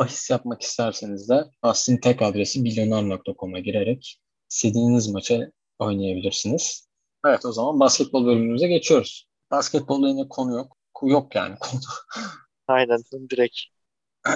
Bahis 0.00 0.30
yapmak 0.30 0.62
isterseniz 0.62 1.28
de 1.28 1.44
Aslin 1.62 1.96
tek 1.96 2.22
adresi 2.22 2.60
milyoner.com'a 2.60 3.58
girerek 3.58 4.20
istediğiniz 4.50 5.08
maça 5.08 5.52
oynayabilirsiniz. 5.78 6.88
Evet 7.26 7.44
o 7.44 7.52
zaman 7.52 7.80
basketbol 7.80 8.26
bölümümüze 8.26 8.68
geçiyoruz. 8.68 9.28
Basketbolda 9.50 10.08
yine 10.08 10.28
konu 10.28 10.52
yok. 10.52 10.76
Yok 11.02 11.34
yani 11.34 11.54
konu. 11.60 11.80
Aynen 12.68 12.98
direkt. 13.30 13.56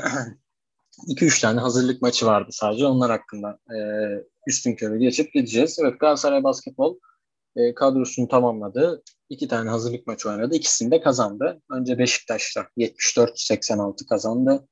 2-3 1.09 1.41
tane 1.41 1.61
hazırlık 1.61 2.03
maçı 2.03 2.27
vardı 2.27 2.49
sadece. 2.53 2.87
Onlar 2.87 3.11
hakkında 3.11 3.59
e, 3.75 3.79
üstün 4.47 4.77
körü 4.77 4.99
geçip 4.99 5.33
gideceğiz. 5.33 5.79
Evet 5.83 6.01
Galatasaray 6.01 6.45
Basketbol 6.45 6.99
e, 7.57 7.75
kadrosunu 7.75 8.29
tamamladı. 8.29 9.03
İki 9.29 9.49
tane 9.49 9.71
hazırlık 9.71 10.07
maçı 10.07 10.29
oynadı. 10.31 10.55
İkisini 10.55 10.91
de 10.91 11.01
kazandı. 11.01 11.63
Önce 11.71 11.99
Beşiktaş'ta 11.99 12.67
74-86 12.77 14.07
kazandı. 14.07 14.69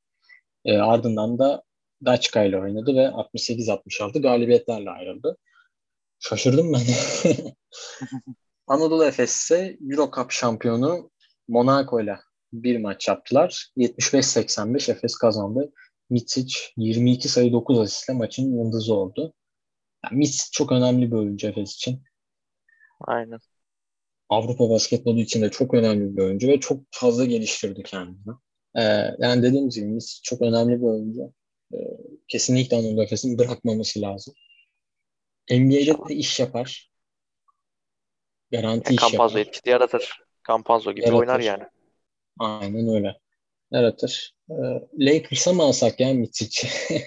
E, 0.64 0.77
ardından 0.79 1.38
da 1.38 1.62
Daçka 2.05 2.44
ile 2.44 2.59
oynadı 2.59 2.94
ve 2.94 3.05
68-66 3.05 4.22
galibiyetlerle 4.22 4.90
ayrıldı. 4.90 5.37
Şaşırdım 6.18 6.72
ben. 6.72 6.81
Anadolu 8.66 9.05
Efes 9.05 9.37
ise 9.37 9.79
Euro 9.90 10.11
Cup 10.16 10.31
şampiyonu 10.31 11.11
Monaco 11.48 12.01
ile 12.01 12.18
bir 12.53 12.79
maç 12.79 13.09
yaptılar. 13.09 13.70
75-85 13.77 14.92
Efes 14.92 15.14
kazandı. 15.14 15.72
Mitsic 16.11 16.59
22 16.77 17.29
sayı 17.29 17.53
9 17.53 17.79
asistle 17.79 18.14
maçın 18.14 18.59
yıldızı 18.59 18.94
oldu. 18.94 19.35
Yani 20.05 20.18
Mitsic 20.18 20.48
çok 20.53 20.72
önemli 20.72 21.11
bir 21.11 21.16
oyuncu 21.16 21.48
Efes 21.48 21.75
için. 21.75 22.03
Aynen. 23.01 23.38
Avrupa 24.29 24.70
basketbolu 24.70 25.20
için 25.20 25.42
de 25.42 25.51
çok 25.51 25.75
önemli 25.75 26.16
bir 26.16 26.22
oyuncu 26.22 26.48
ve 26.48 26.61
çok 26.61 26.83
fazla 26.90 27.25
geliştirdi 27.25 27.83
kendini. 27.83 28.35
Ee, 28.77 28.83
yani 29.19 29.43
dediğim 29.43 29.71
gibi 29.71 29.87
Mitsic 29.87 30.21
çok 30.23 30.43
önemli 30.43 30.79
bir 30.81 30.87
oyuncu. 30.87 31.33
Ee, 31.75 31.77
kesinlikle 32.29 32.77
Anadolu 32.77 33.03
Efes'in 33.03 33.39
bırakmaması 33.39 34.01
lazım. 34.01 34.35
NBA'de 35.51 36.09
de 36.09 36.15
iş 36.15 36.41
yapar. 36.41 36.91
Garanti 38.53 38.91
Yani 38.91 38.95
iş 38.95 39.01
Campazzo 39.01 39.39
yapar. 39.39 39.39
etkisi 39.39 39.71
yaratır. 39.71 40.23
Campazzo 40.49 40.93
gibi 40.93 41.07
Yaratır. 41.07 41.13
oynar 41.13 41.41
yani. 41.41 41.65
Aynen 42.39 42.89
öyle. 42.89 43.19
Yaratır. 43.73 44.35
Ee, 44.51 44.55
Lakers'a 44.99 45.53
mı 45.53 45.63
alsak 45.63 46.01
ya 46.01 46.15
Mitsic? 46.15 46.69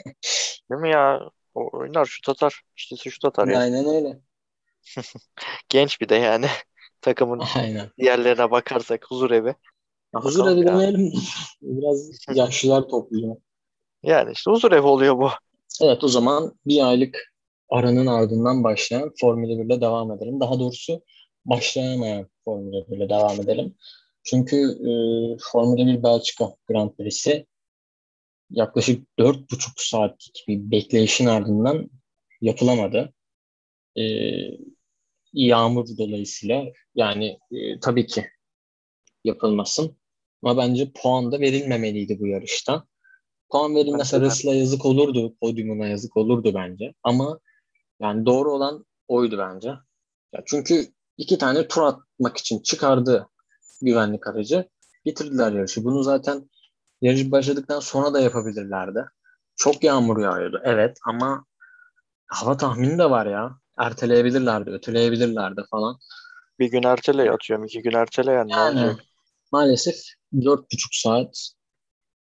Değil 0.71 0.82
mi 0.82 0.89
ya? 0.89 1.19
O 1.54 1.78
oynar 1.78 2.06
şut 2.06 2.30
atar. 2.30 2.62
İşte 2.78 2.95
şut 3.10 3.25
atar 3.25 3.47
ya. 3.47 3.62
Aynen 3.62 3.86
öyle. 3.86 4.21
Genç 5.69 6.01
bir 6.01 6.10
de 6.10 6.15
yani. 6.15 6.47
Takımın 7.01 7.49
Aynen. 7.56 7.91
diğerlerine 7.97 8.51
bakarsak 8.51 9.06
huzur 9.12 9.32
evi. 9.32 9.56
Huzur 10.23 10.39
Bakalım 10.39 10.58
evi 10.58 10.67
ya. 10.67 10.73
demeyelim. 10.73 11.13
Biraz 11.62 12.12
yaşlılar 12.36 12.88
topluyor. 12.88 13.36
Yani 14.04 14.32
işte 14.32 14.51
huzur 14.51 14.71
evi 14.71 14.88
oluyor 14.88 15.17
bu. 15.17 15.30
Evet 15.82 16.04
o 16.04 16.08
zaman 16.08 16.54
bir 16.65 16.88
aylık 16.88 17.34
aranın 17.69 18.06
ardından 18.06 18.63
başlayan 18.63 19.12
Formula 19.21 19.60
1 19.60 19.65
ile 19.65 19.82
devam 19.82 20.12
edelim. 20.12 20.39
Daha 20.39 20.60
doğrusu 20.60 21.04
başlayamayan 21.45 22.28
Formula 22.45 22.88
1 22.88 22.97
ile 22.97 23.10
devam 23.10 23.41
edelim. 23.41 23.75
Çünkü 24.23 24.56
e, 24.58 24.91
Formula 25.51 25.88
1 25.88 26.04
Belçika 26.04 26.56
Grand 26.67 26.89
Prix'si 26.89 27.45
yaklaşık 28.49 29.08
4,5 29.19 29.89
saatlik 29.89 30.45
bir 30.47 30.71
bekleyişin 30.71 31.25
ardından 31.25 31.89
yapılamadı. 32.41 33.13
E, 33.97 34.04
yağmur 35.34 35.88
dolayısıyla 35.97 36.65
yani 36.95 37.39
e, 37.51 37.80
tabii 37.80 38.08
ki 38.08 38.25
yapılmasın. 39.23 39.97
Ama 40.45 40.58
bence 40.58 40.91
puan 40.91 41.31
da 41.31 41.39
verilmemeliydi 41.39 42.19
bu 42.19 42.27
yarışta. 42.27 42.84
Puan 43.51 43.75
verilmese. 43.75 44.21
Russell'a 44.21 44.55
yazık 44.55 44.86
olurdu, 44.86 45.36
podyumuna 45.41 45.88
yazık 45.88 46.17
olurdu 46.17 46.51
bence. 46.55 46.93
Ama 47.03 47.39
yani 47.99 48.25
doğru 48.25 48.51
olan 48.51 48.86
oydu 49.08 49.38
bence. 49.38 49.69
Ya 50.34 50.41
çünkü 50.45 50.86
iki 51.17 51.38
tane 51.38 51.67
tur 51.67 51.81
atmak 51.81 52.38
için 52.38 52.62
çıkardı 52.62 53.29
güvenlik 53.81 54.27
aracı. 54.27 54.69
Bitirdiler 55.05 55.51
yarışı. 55.51 55.84
Bunu 55.84 56.03
zaten 56.03 56.49
yarış 57.01 57.31
başladıktan 57.31 57.79
sonra 57.79 58.13
da 58.13 58.19
yapabilirlerdi. 58.19 59.05
Çok 59.55 59.84
yağmur 59.84 60.21
yağıyordu. 60.23 60.62
Evet 60.63 60.97
ama 61.08 61.45
hava 62.27 62.58
tahmini 62.58 62.97
de 62.97 63.10
var 63.10 63.25
ya. 63.25 63.58
Erteleyebilirlerdi, 63.77 64.69
öteleyebilirlerdi 64.69 65.62
falan. 65.71 65.97
Bir 66.60 66.71
gün 66.71 66.84
ertele 66.84 67.31
atıyorum. 67.31 67.65
iki 67.65 67.81
gün 67.81 67.93
ertele 67.93 68.31
yani, 68.31 68.51
ne 68.51 68.55
Yani 68.55 68.79
olacak? 68.79 69.05
Maalesef 69.51 69.95
dört 70.41 70.71
buçuk 70.71 70.93
saat 70.93 71.49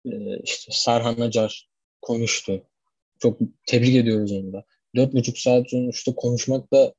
e, 0.06 0.10
işte 0.42 0.72
Serhan 0.72 1.20
Acar 1.20 1.68
konuştu. 2.02 2.62
Çok 3.18 3.38
tebrik 3.66 3.96
ediyoruz 3.96 4.32
onu 4.32 4.52
da. 4.52 4.64
Dört 4.96 5.14
buçuk 5.14 5.38
saat 5.38 5.70
sonuçta 5.70 6.14
konuşmak 6.14 6.72
da 6.72 6.94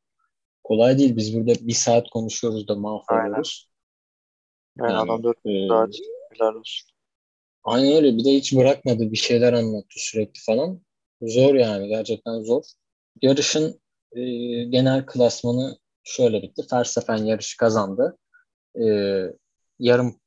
kolay 0.64 0.98
değil. 0.98 1.16
Biz 1.16 1.36
burada 1.36 1.54
bir 1.68 1.74
saat 1.74 2.10
konuşuyoruz 2.10 2.68
da 2.68 2.76
mahvoluyoruz. 2.76 3.70
Yani, 4.78 4.92
Yani, 4.92 5.02
adam 5.02 5.24
dört 5.24 5.38
e, 5.46 5.68
saat 5.68 5.96
helal 6.34 6.56
olsun. 6.56 6.90
Aynen 7.64 7.94
öyle. 7.96 8.18
Bir 8.18 8.26
de 8.26 8.34
hiç 8.34 8.56
bırakmadı. 8.56 9.12
Bir 9.12 9.18
şeyler 9.18 9.54
anlattı 9.54 9.96
sürekli 9.96 10.40
falan. 10.46 10.82
Zor 11.22 11.56
yani. 11.56 11.88
Gerçekten 11.88 12.44
zor. 12.44 12.64
Yarışın 13.22 13.82
e, 14.12 14.22
genel 14.64 15.06
klasmanı 15.06 15.78
şöyle 16.04 16.42
bitti. 16.42 16.62
Verstappen 16.74 17.18
yarışı 17.18 17.58
kazandı. 17.58 18.18
E, 18.76 18.86
yarım 19.80 20.20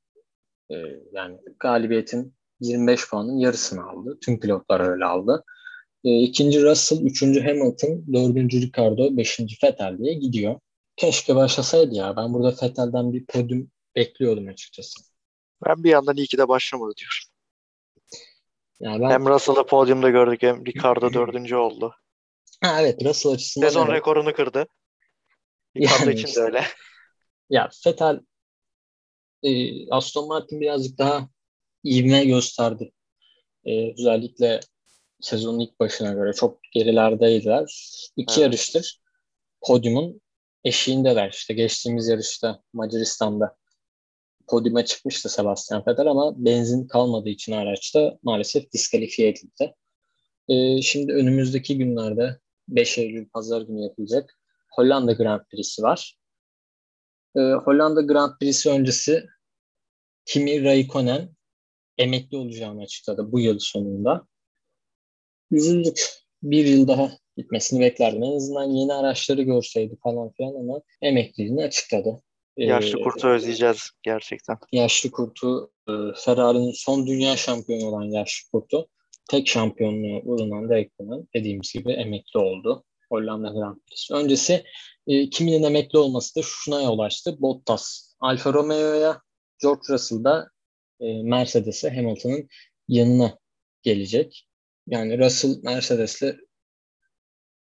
e, 0.71 0.75
yani 1.13 1.39
galibiyetin 1.61 2.35
25 2.61 3.11
puanın 3.11 3.37
yarısını 3.39 3.85
aldı. 3.91 4.19
Tüm 4.25 4.41
pilotlar 4.41 4.81
öyle 4.81 5.05
aldı. 5.05 5.45
E, 6.05 6.21
ikinci 6.21 6.63
Russell, 6.63 7.01
üçüncü 7.03 7.41
Hamilton, 7.41 8.05
dördüncü 8.13 8.61
Ricardo, 8.61 9.17
beşinci 9.17 9.57
Vettel 9.65 9.99
diye 9.99 10.15
gidiyor. 10.15 10.61
Keşke 10.97 11.35
başlasaydı 11.37 11.95
ya. 11.95 12.17
Ben 12.17 12.35
burada 12.35 12.49
Vettel'den 12.63 13.13
bir 13.13 13.27
podyum 13.27 13.71
bekliyordum 13.97 14.49
açıkçası. 14.49 15.01
Ben 15.67 15.85
bir 15.85 15.91
yandan 15.91 16.17
iyi 16.17 16.27
ki 16.27 16.39
de 16.39 16.49
başlamadı 16.49 16.93
diyorum. 16.97 17.39
Yani 18.81 19.03
ben 19.03 19.11
Hem 19.11 19.27
Russell'ı 19.27 19.67
podyumda 19.67 20.11
gördük 20.11 20.43
hem 20.43 20.67
Ricardo 20.67 21.13
dördüncü 21.15 21.57
oldu. 21.57 21.95
ha, 22.63 22.83
evet 22.83 23.05
Russell 23.05 23.33
açısından 23.33 23.67
Sezon 23.69 23.87
evet. 23.87 23.95
rekorunu 23.95 24.33
kırdı. 24.33 24.67
Ricardo 25.77 26.05
Yani 26.05 26.13
için 26.15 26.27
işte. 26.29 26.41
de 26.41 26.45
öyle. 26.45 26.65
Ya 27.51 27.69
Vettel 27.87 28.21
e, 29.43 29.91
Aston 29.91 30.29
Martin 30.29 30.61
birazcık 30.61 30.99
daha 30.99 31.29
ivme 31.85 32.25
gösterdi. 32.25 32.93
E, 33.65 33.93
özellikle 33.93 34.61
sezonun 35.21 35.61
ilk 35.61 35.81
başına 35.81 36.13
göre 36.13 36.33
çok 36.33 36.59
gerilerdeydiler. 36.73 37.65
İki 38.17 38.33
Evet. 38.33 38.43
yarıştır 38.43 39.01
podyumun 39.61 40.21
eşiğindeler. 40.65 41.31
İşte 41.31 41.55
geçtiğimiz 41.55 42.09
yarışta 42.09 42.63
Macaristan'da 42.73 43.57
podyuma 44.47 44.85
çıkmıştı 44.85 45.29
Sebastian 45.29 45.83
Vettel 45.87 46.07
ama 46.07 46.45
benzin 46.45 46.87
kalmadığı 46.87 47.29
için 47.29 47.53
araçta 47.53 48.19
maalesef 48.23 48.73
diskalifiye 48.73 49.29
edildi. 49.29 49.75
E, 50.49 50.83
şimdi 50.83 51.13
önümüzdeki 51.13 51.79
günlerde 51.79 52.39
5 52.69 52.99
Eylül 52.99 53.29
pazar 53.29 53.63
günü 53.63 53.83
yapılacak 53.83 54.39
Hollanda 54.73 55.13
Grand 55.13 55.41
Prix'si 55.51 55.83
var. 55.83 56.19
E, 57.37 57.41
Hollanda 57.41 58.03
Grand 58.03 58.39
Prix'si 58.41 58.71
öncesi 58.71 59.27
Kimi 60.25 60.65
Raikkonen 60.65 61.29
emekli 61.99 62.37
olacağını 62.37 62.83
açıkladı 62.83 63.33
bu 63.33 63.41
yıl 63.41 63.59
sonunda. 63.59 64.27
Üzüldük. 65.51 66.01
Bir 66.43 66.67
yıl 66.67 66.89
daha 66.89 67.11
gitmesini 67.37 67.81
beklerdim. 67.81 68.23
En 68.23 68.37
azından 68.37 68.71
yeni 68.71 68.93
araçları 68.93 69.43
görseydi 69.43 69.97
falan 70.03 70.33
filan 70.33 70.55
ama 70.55 70.81
emekliliğini 71.03 71.65
açıkladı. 71.65 72.23
Ee, 72.57 72.65
Yaşlı 72.65 73.03
kurtu 73.03 73.29
özleyeceğiz 73.29 73.91
gerçekten. 74.03 74.57
yaşlı 74.73 75.11
kurtu 75.11 75.71
e, 75.89 75.93
Ferrari'nin 76.17 76.73
son 76.73 77.07
dünya 77.07 77.37
şampiyonu 77.37 77.87
olan 77.87 78.05
yaşlı 78.05 78.51
kurtu 78.51 78.89
tek 79.31 79.49
şampiyonluğu 79.49 80.25
bulunan 80.25 80.69
Raikkonen 80.69 81.29
dediğimiz 81.35 81.73
gibi 81.73 81.93
emekli 81.93 82.39
oldu. 82.41 82.85
Hollanda 83.11 83.49
Grand 83.49 83.77
Prix. 83.77 84.11
Öncesi 84.11 84.65
e, 85.07 85.31
kiminin 85.31 85.63
emekli 85.63 85.99
olması 85.99 86.37
da 86.37 86.41
şuna 86.45 86.83
yol 86.83 86.99
açtı. 86.99 87.37
Bottas 87.41 88.15
Alfa 88.21 88.53
Romeo'ya 88.53 89.21
George 89.63 89.83
Russell 89.89 90.25
da 90.25 90.49
e, 91.01 91.23
Mercedes'e 91.23 91.91
Hamilton'ın 91.91 92.49
yanına 92.89 93.39
gelecek. 93.83 94.47
Yani 94.87 95.19
Russell 95.19 95.57
Mercedes'le 95.63 96.37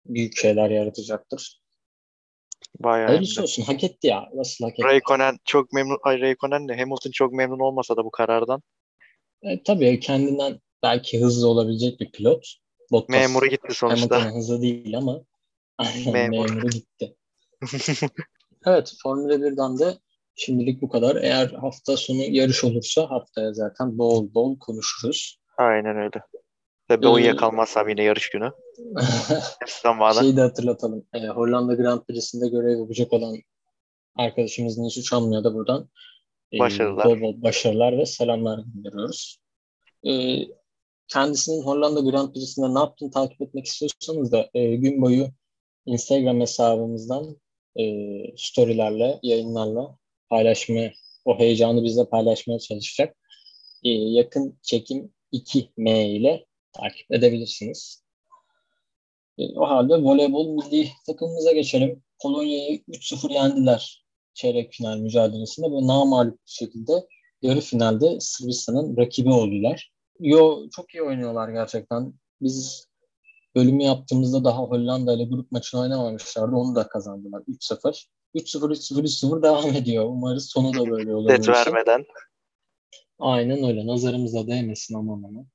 büyük 0.06 0.36
şeyler 0.36 0.70
yaratacaktır. 0.70 1.60
Bayağı 2.78 3.08
Hayırlısı 3.08 3.42
olsun. 3.42 3.62
Hak 3.62 3.84
etti 3.84 4.06
ya. 4.06 4.30
Russell 4.34 4.66
hak 4.66 4.78
etti. 4.78 4.84
Raikkonen 4.84 5.38
çok 5.44 5.72
memnun, 5.72 5.98
ay 6.02 6.20
Raikkonen 6.20 6.68
de 6.68 6.76
Hamilton 6.76 7.10
çok 7.10 7.32
memnun 7.32 7.58
olmasa 7.58 7.96
da 7.96 8.04
bu 8.04 8.10
karardan. 8.10 8.62
E, 9.42 9.62
tabii 9.62 10.00
kendinden 10.00 10.60
belki 10.82 11.20
hızlı 11.20 11.48
olabilecek 11.48 12.00
bir 12.00 12.10
pilot. 12.10 12.56
Bottas 12.92 13.08
Memuru 13.08 13.46
gitti 13.46 13.74
sonuçta. 13.74 14.16
Hamilton'ın 14.16 14.38
hızlı 14.38 14.62
değil 14.62 14.96
ama 14.98 15.20
memuru 16.12 16.68
gitti. 16.68 17.16
Evet 18.66 18.94
Formula 19.02 19.34
1'den 19.34 19.78
de 19.78 19.98
şimdilik 20.34 20.82
bu 20.82 20.88
kadar. 20.88 21.16
Eğer 21.16 21.48
hafta 21.50 21.96
sonu 21.96 22.22
yarış 22.22 22.64
olursa 22.64 23.10
haftaya 23.10 23.52
zaten 23.52 23.98
bol 23.98 24.34
bol 24.34 24.58
konuşuruz. 24.58 25.38
Aynen 25.58 25.96
öyle. 25.96 26.22
Tabii 26.88 27.06
Ee, 27.06 27.08
uyuyakalmazsam 27.08 27.88
yine 27.88 28.02
yarış 28.02 28.30
günü. 28.30 28.52
Şeyi 30.20 30.36
de 30.36 30.40
hatırlatalım. 30.40 31.06
E, 31.14 31.26
Hollanda 31.26 31.74
Grand 31.74 32.00
Prix'sinde 32.00 32.48
görev 32.48 32.78
yapacak 32.78 33.12
olan 33.12 33.36
arkadaşımız 34.16 34.78
Nisu 34.78 35.02
Çamlı'ya 35.02 35.44
da 35.44 35.54
buradan 35.54 35.88
e, 36.52 36.58
Başarılar. 36.58 37.04
bol 37.04 37.20
bol 37.20 37.42
başarılar 37.42 37.98
ve 37.98 38.06
selamlar 38.06 38.60
gönderiyoruz. 38.74 39.40
E, 40.06 40.12
kendisinin 41.08 41.62
Hollanda 41.62 42.00
Grand 42.00 42.32
Prix'sinde 42.32 42.74
ne 42.74 42.78
yaptığını 42.78 43.10
takip 43.10 43.42
etmek 43.42 43.66
istiyorsanız 43.66 44.32
da 44.32 44.50
e, 44.54 44.76
gün 44.76 45.02
boyu 45.02 45.28
Instagram 45.86 46.40
hesabımızdan 46.40 47.36
e, 47.76 47.84
storylerle, 48.36 49.18
yayınlarla 49.22 49.98
paylaşmaya, 50.30 50.92
o 51.24 51.38
heyecanı 51.38 51.84
bizle 51.84 52.08
paylaşmaya 52.08 52.58
çalışacak. 52.58 53.16
E, 53.84 53.88
yakın 53.90 54.58
çekim 54.62 55.12
2M 55.32 56.06
ile 56.06 56.46
takip 56.72 57.12
edebilirsiniz. 57.12 58.02
E, 59.38 59.58
o 59.58 59.68
halde 59.68 59.94
voleybol 59.94 60.48
milli 60.48 60.88
takımımıza 61.06 61.52
geçelim. 61.52 62.02
Polonya'yı 62.22 62.82
3-0 62.88 63.32
yendiler 63.32 64.04
çeyrek 64.34 64.72
final 64.72 64.98
mücadelesinde 64.98 65.66
ve 65.66 65.86
namağlup 65.86 66.34
bir 66.46 66.52
şekilde 66.52 66.92
yarı 67.42 67.60
finalde 67.60 68.20
Sırbistan'ın 68.20 68.96
rakibi 68.96 69.32
oldular. 69.32 69.95
Yo 70.20 70.68
çok 70.76 70.94
iyi 70.94 71.02
oynuyorlar 71.02 71.48
gerçekten. 71.48 72.14
Biz 72.40 72.88
bölümü 73.54 73.82
yaptığımızda 73.82 74.44
daha 74.44 74.58
Hollanda 74.58 75.12
ile 75.12 75.24
grup 75.24 75.52
maçını 75.52 75.80
oynamamışlardı. 75.80 76.56
Onu 76.56 76.74
da 76.74 76.88
kazandılar 76.88 77.40
3-0. 77.40 78.06
3-0 78.34 78.72
3-0 78.72 79.02
3-0 79.02 79.42
devam 79.42 79.74
ediyor. 79.74 80.04
Umarız 80.04 80.50
sonu 80.50 80.74
da 80.74 80.90
böyle 80.90 81.14
olur. 81.14 81.30
Set 81.30 81.48
vermeden. 81.48 82.04
Aynen 83.18 83.64
öyle. 83.64 83.86
Nazarımıza 83.86 84.46
değmesin 84.46 84.94
aman 84.94 85.22
aman. 85.28 85.46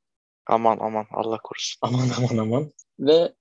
Aman 0.47 0.77
aman 0.81 1.05
Allah 1.11 1.37
korusun. 1.43 1.79
Aman 1.81 2.07
aman 2.17 2.37
aman. 2.37 2.71
Ve 2.99 3.33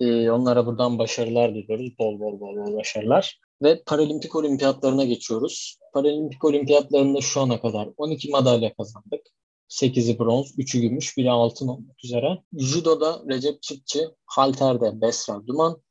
e, 0.00 0.30
onlara 0.30 0.66
buradan 0.66 0.98
başarılar 0.98 1.54
diliyoruz. 1.54 1.98
Bol 1.98 2.20
bol 2.20 2.40
bol 2.40 2.56
bol 2.56 2.76
başarılar. 2.76 3.40
Ve 3.62 3.82
Paralimpik 3.86 4.36
olimpiyatlarına 4.36 5.04
geçiyoruz. 5.04 5.78
Paralimpik 5.92 6.44
olimpiyatlarında 6.44 7.20
şu 7.20 7.40
ana 7.40 7.60
kadar 7.60 7.88
12 7.96 8.30
madalya 8.30 8.74
kazandık. 8.74 9.20
8'i 9.68 10.18
bronz, 10.18 10.58
3'ü 10.58 10.80
gümüş, 10.80 11.16
1'i 11.16 11.30
altın 11.30 11.68
olmak 11.68 12.04
üzere. 12.04 12.38
Judo'da 12.52 13.22
Recep 13.28 13.62
Çiftçi, 13.62 14.08
halterde 14.26 15.00
Besra 15.00 15.46
Duman, 15.46 15.82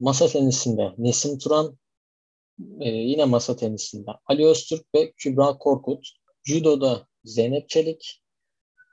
masa 0.00 0.28
tenisinde 0.28 0.94
Nesim 0.98 1.38
Turan, 1.38 1.78
e, 2.80 2.88
yine 2.88 3.24
masa 3.24 3.56
tenisinde 3.56 4.10
Ali 4.26 4.46
Öztürk 4.46 4.94
ve 4.94 5.12
Kübra 5.12 5.58
Korkut. 5.58 6.08
Judo'da 6.44 7.06
Zeynep 7.24 7.68
Çelik, 7.68 8.22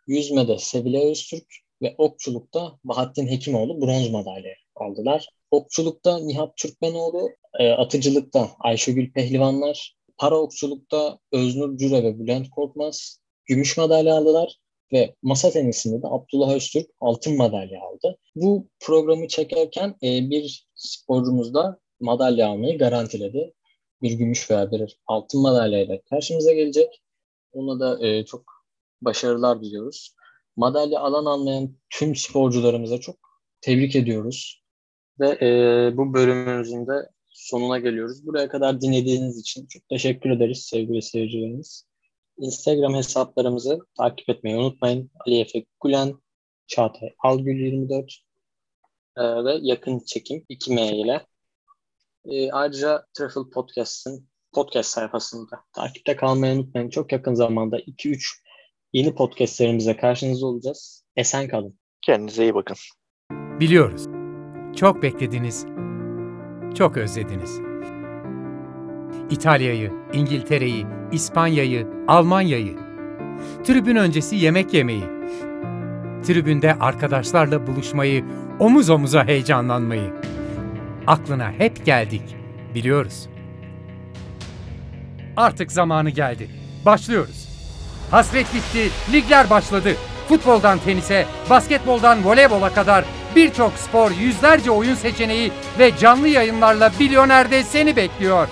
yüzmede 0.07 0.57
Sevilay 0.57 1.11
Öztürk 1.11 1.45
ve 1.81 1.95
okçulukta 1.97 2.79
Bahattin 2.83 3.27
Hekimoğlu 3.27 3.81
bronz 3.81 4.09
madalya 4.09 4.53
aldılar. 4.75 5.29
Okçulukta 5.51 6.19
Nihat 6.19 6.57
Türkmenoğlu, 6.57 7.29
e, 7.59 7.69
atıcılıkta 7.69 8.51
Ayşegül 8.59 9.13
Pehlivanlar, 9.13 9.95
para 10.17 10.35
okçulukta 10.35 11.19
Öznur 11.31 11.77
Cüre 11.77 12.03
ve 12.03 12.19
Bülent 12.19 12.49
Korkmaz 12.49 13.19
gümüş 13.45 13.77
madalya 13.77 14.15
aldılar 14.15 14.59
ve 14.93 15.15
masa 15.21 15.51
tenisinde 15.51 16.01
de 16.01 16.07
Abdullah 16.07 16.55
Öztürk 16.55 16.89
altın 16.99 17.37
madalya 17.37 17.81
aldı. 17.81 18.17
Bu 18.35 18.67
programı 18.79 19.27
çekerken 19.27 19.89
e, 20.03 20.29
bir 20.29 20.67
sporcumuz 20.75 21.53
da 21.53 21.79
madalya 21.99 22.47
almayı 22.47 22.77
garantiledi. 22.77 23.53
Bir 24.01 24.11
gümüş 24.11 24.51
veya 24.51 24.71
bir 24.71 24.99
altın 25.07 25.41
madalyayla 25.41 26.01
karşımıza 26.09 26.53
gelecek. 26.53 27.01
Ona 27.53 27.79
da 27.79 28.07
e, 28.07 28.25
çok 28.25 28.43
başarılar 29.01 29.61
diliyoruz. 29.61 30.15
Madalya 30.55 30.99
alan 30.99 31.25
almayan 31.25 31.75
tüm 31.89 32.15
sporcularımıza 32.15 32.97
çok 32.97 33.15
tebrik 33.61 33.95
ediyoruz. 33.95 34.63
Ve 35.19 35.29
e, 35.29 35.49
bu 35.97 36.13
bölümümüzün 36.13 36.87
de 36.87 37.09
sonuna 37.29 37.79
geliyoruz. 37.79 38.27
Buraya 38.27 38.49
kadar 38.49 38.81
dinlediğiniz 38.81 39.39
için 39.39 39.65
çok 39.65 39.89
teşekkür 39.89 40.29
ederiz 40.29 40.63
sevgili 40.63 41.01
seyircilerimiz. 41.01 41.85
Instagram 42.37 42.93
hesaplarımızı 42.93 43.79
takip 43.97 44.29
etmeyi 44.29 44.57
unutmayın. 44.57 45.11
Ali 45.19 45.39
Efe 45.39 45.65
Gülen, 45.83 46.13
Çağatay 46.67 47.09
Algül 47.19 47.59
24 47.59 48.13
e, 49.17 49.23
ve 49.23 49.57
yakın 49.61 49.99
çekim 49.99 50.45
2M 50.49 50.95
ile. 50.95 51.25
E, 52.25 52.51
ayrıca 52.51 53.05
Travel 53.13 53.49
Podcast'ın 53.53 54.27
podcast 54.53 54.89
sayfasında 54.89 55.63
takipte 55.73 56.15
kalmayı 56.15 56.55
unutmayın. 56.55 56.89
Çok 56.89 57.11
yakın 57.11 57.33
zamanda 57.33 57.79
2-3 57.79 58.19
yeni 58.93 59.15
podcastlerimize 59.15 59.97
karşınızda 59.97 60.45
olacağız. 60.45 61.05
Esen 61.15 61.47
kalın. 61.47 61.79
Kendinize 62.01 62.43
iyi 62.43 62.55
bakın. 62.55 62.77
Biliyoruz. 63.59 64.05
Çok 64.75 65.01
beklediniz. 65.01 65.65
Çok 66.75 66.97
özlediniz. 66.97 67.74
İtalya'yı, 69.29 69.91
İngiltere'yi, 70.13 70.85
İspanya'yı, 71.11 71.87
Almanya'yı. 72.07 72.75
Tribün 73.63 73.95
öncesi 73.95 74.35
yemek 74.35 74.73
yemeyi. 74.73 75.03
Tribünde 76.27 76.75
arkadaşlarla 76.79 77.67
buluşmayı, 77.67 78.25
omuz 78.59 78.89
omuza 78.89 79.27
heyecanlanmayı. 79.27 80.13
Aklına 81.07 81.51
hep 81.51 81.85
geldik. 81.85 82.35
Biliyoruz. 82.75 83.29
Artık 85.37 85.71
zamanı 85.71 86.09
geldi. 86.09 86.49
Başlıyoruz. 86.85 87.49
Hasret 88.11 88.47
bitti, 88.53 88.89
ligler 89.13 89.49
başladı. 89.49 89.89
Futboldan 90.29 90.79
tenise, 90.79 91.25
basketboldan 91.49 92.25
voleybola 92.25 92.73
kadar 92.73 93.05
birçok 93.35 93.73
spor, 93.73 94.11
yüzlerce 94.11 94.71
oyun 94.71 94.95
seçeneği 94.95 95.51
ve 95.79 95.97
canlı 95.97 96.27
yayınlarla 96.27 96.91
Bilyoner'de 96.99 97.63
seni 97.63 97.95
bekliyor. 97.95 98.47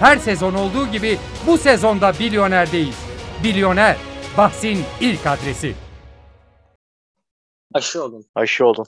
Her 0.00 0.16
sezon 0.16 0.54
olduğu 0.54 0.86
gibi 0.86 1.18
bu 1.46 1.58
sezonda 1.58 2.12
Bilyoner'deyiz. 2.18 2.98
Bilyoner, 3.44 3.96
bahsin 4.38 4.84
ilk 5.00 5.26
adresi. 5.26 5.74
Aşı 7.74 8.04
olun. 8.04 8.24
Aşı 8.34 8.66
olun. 8.66 8.86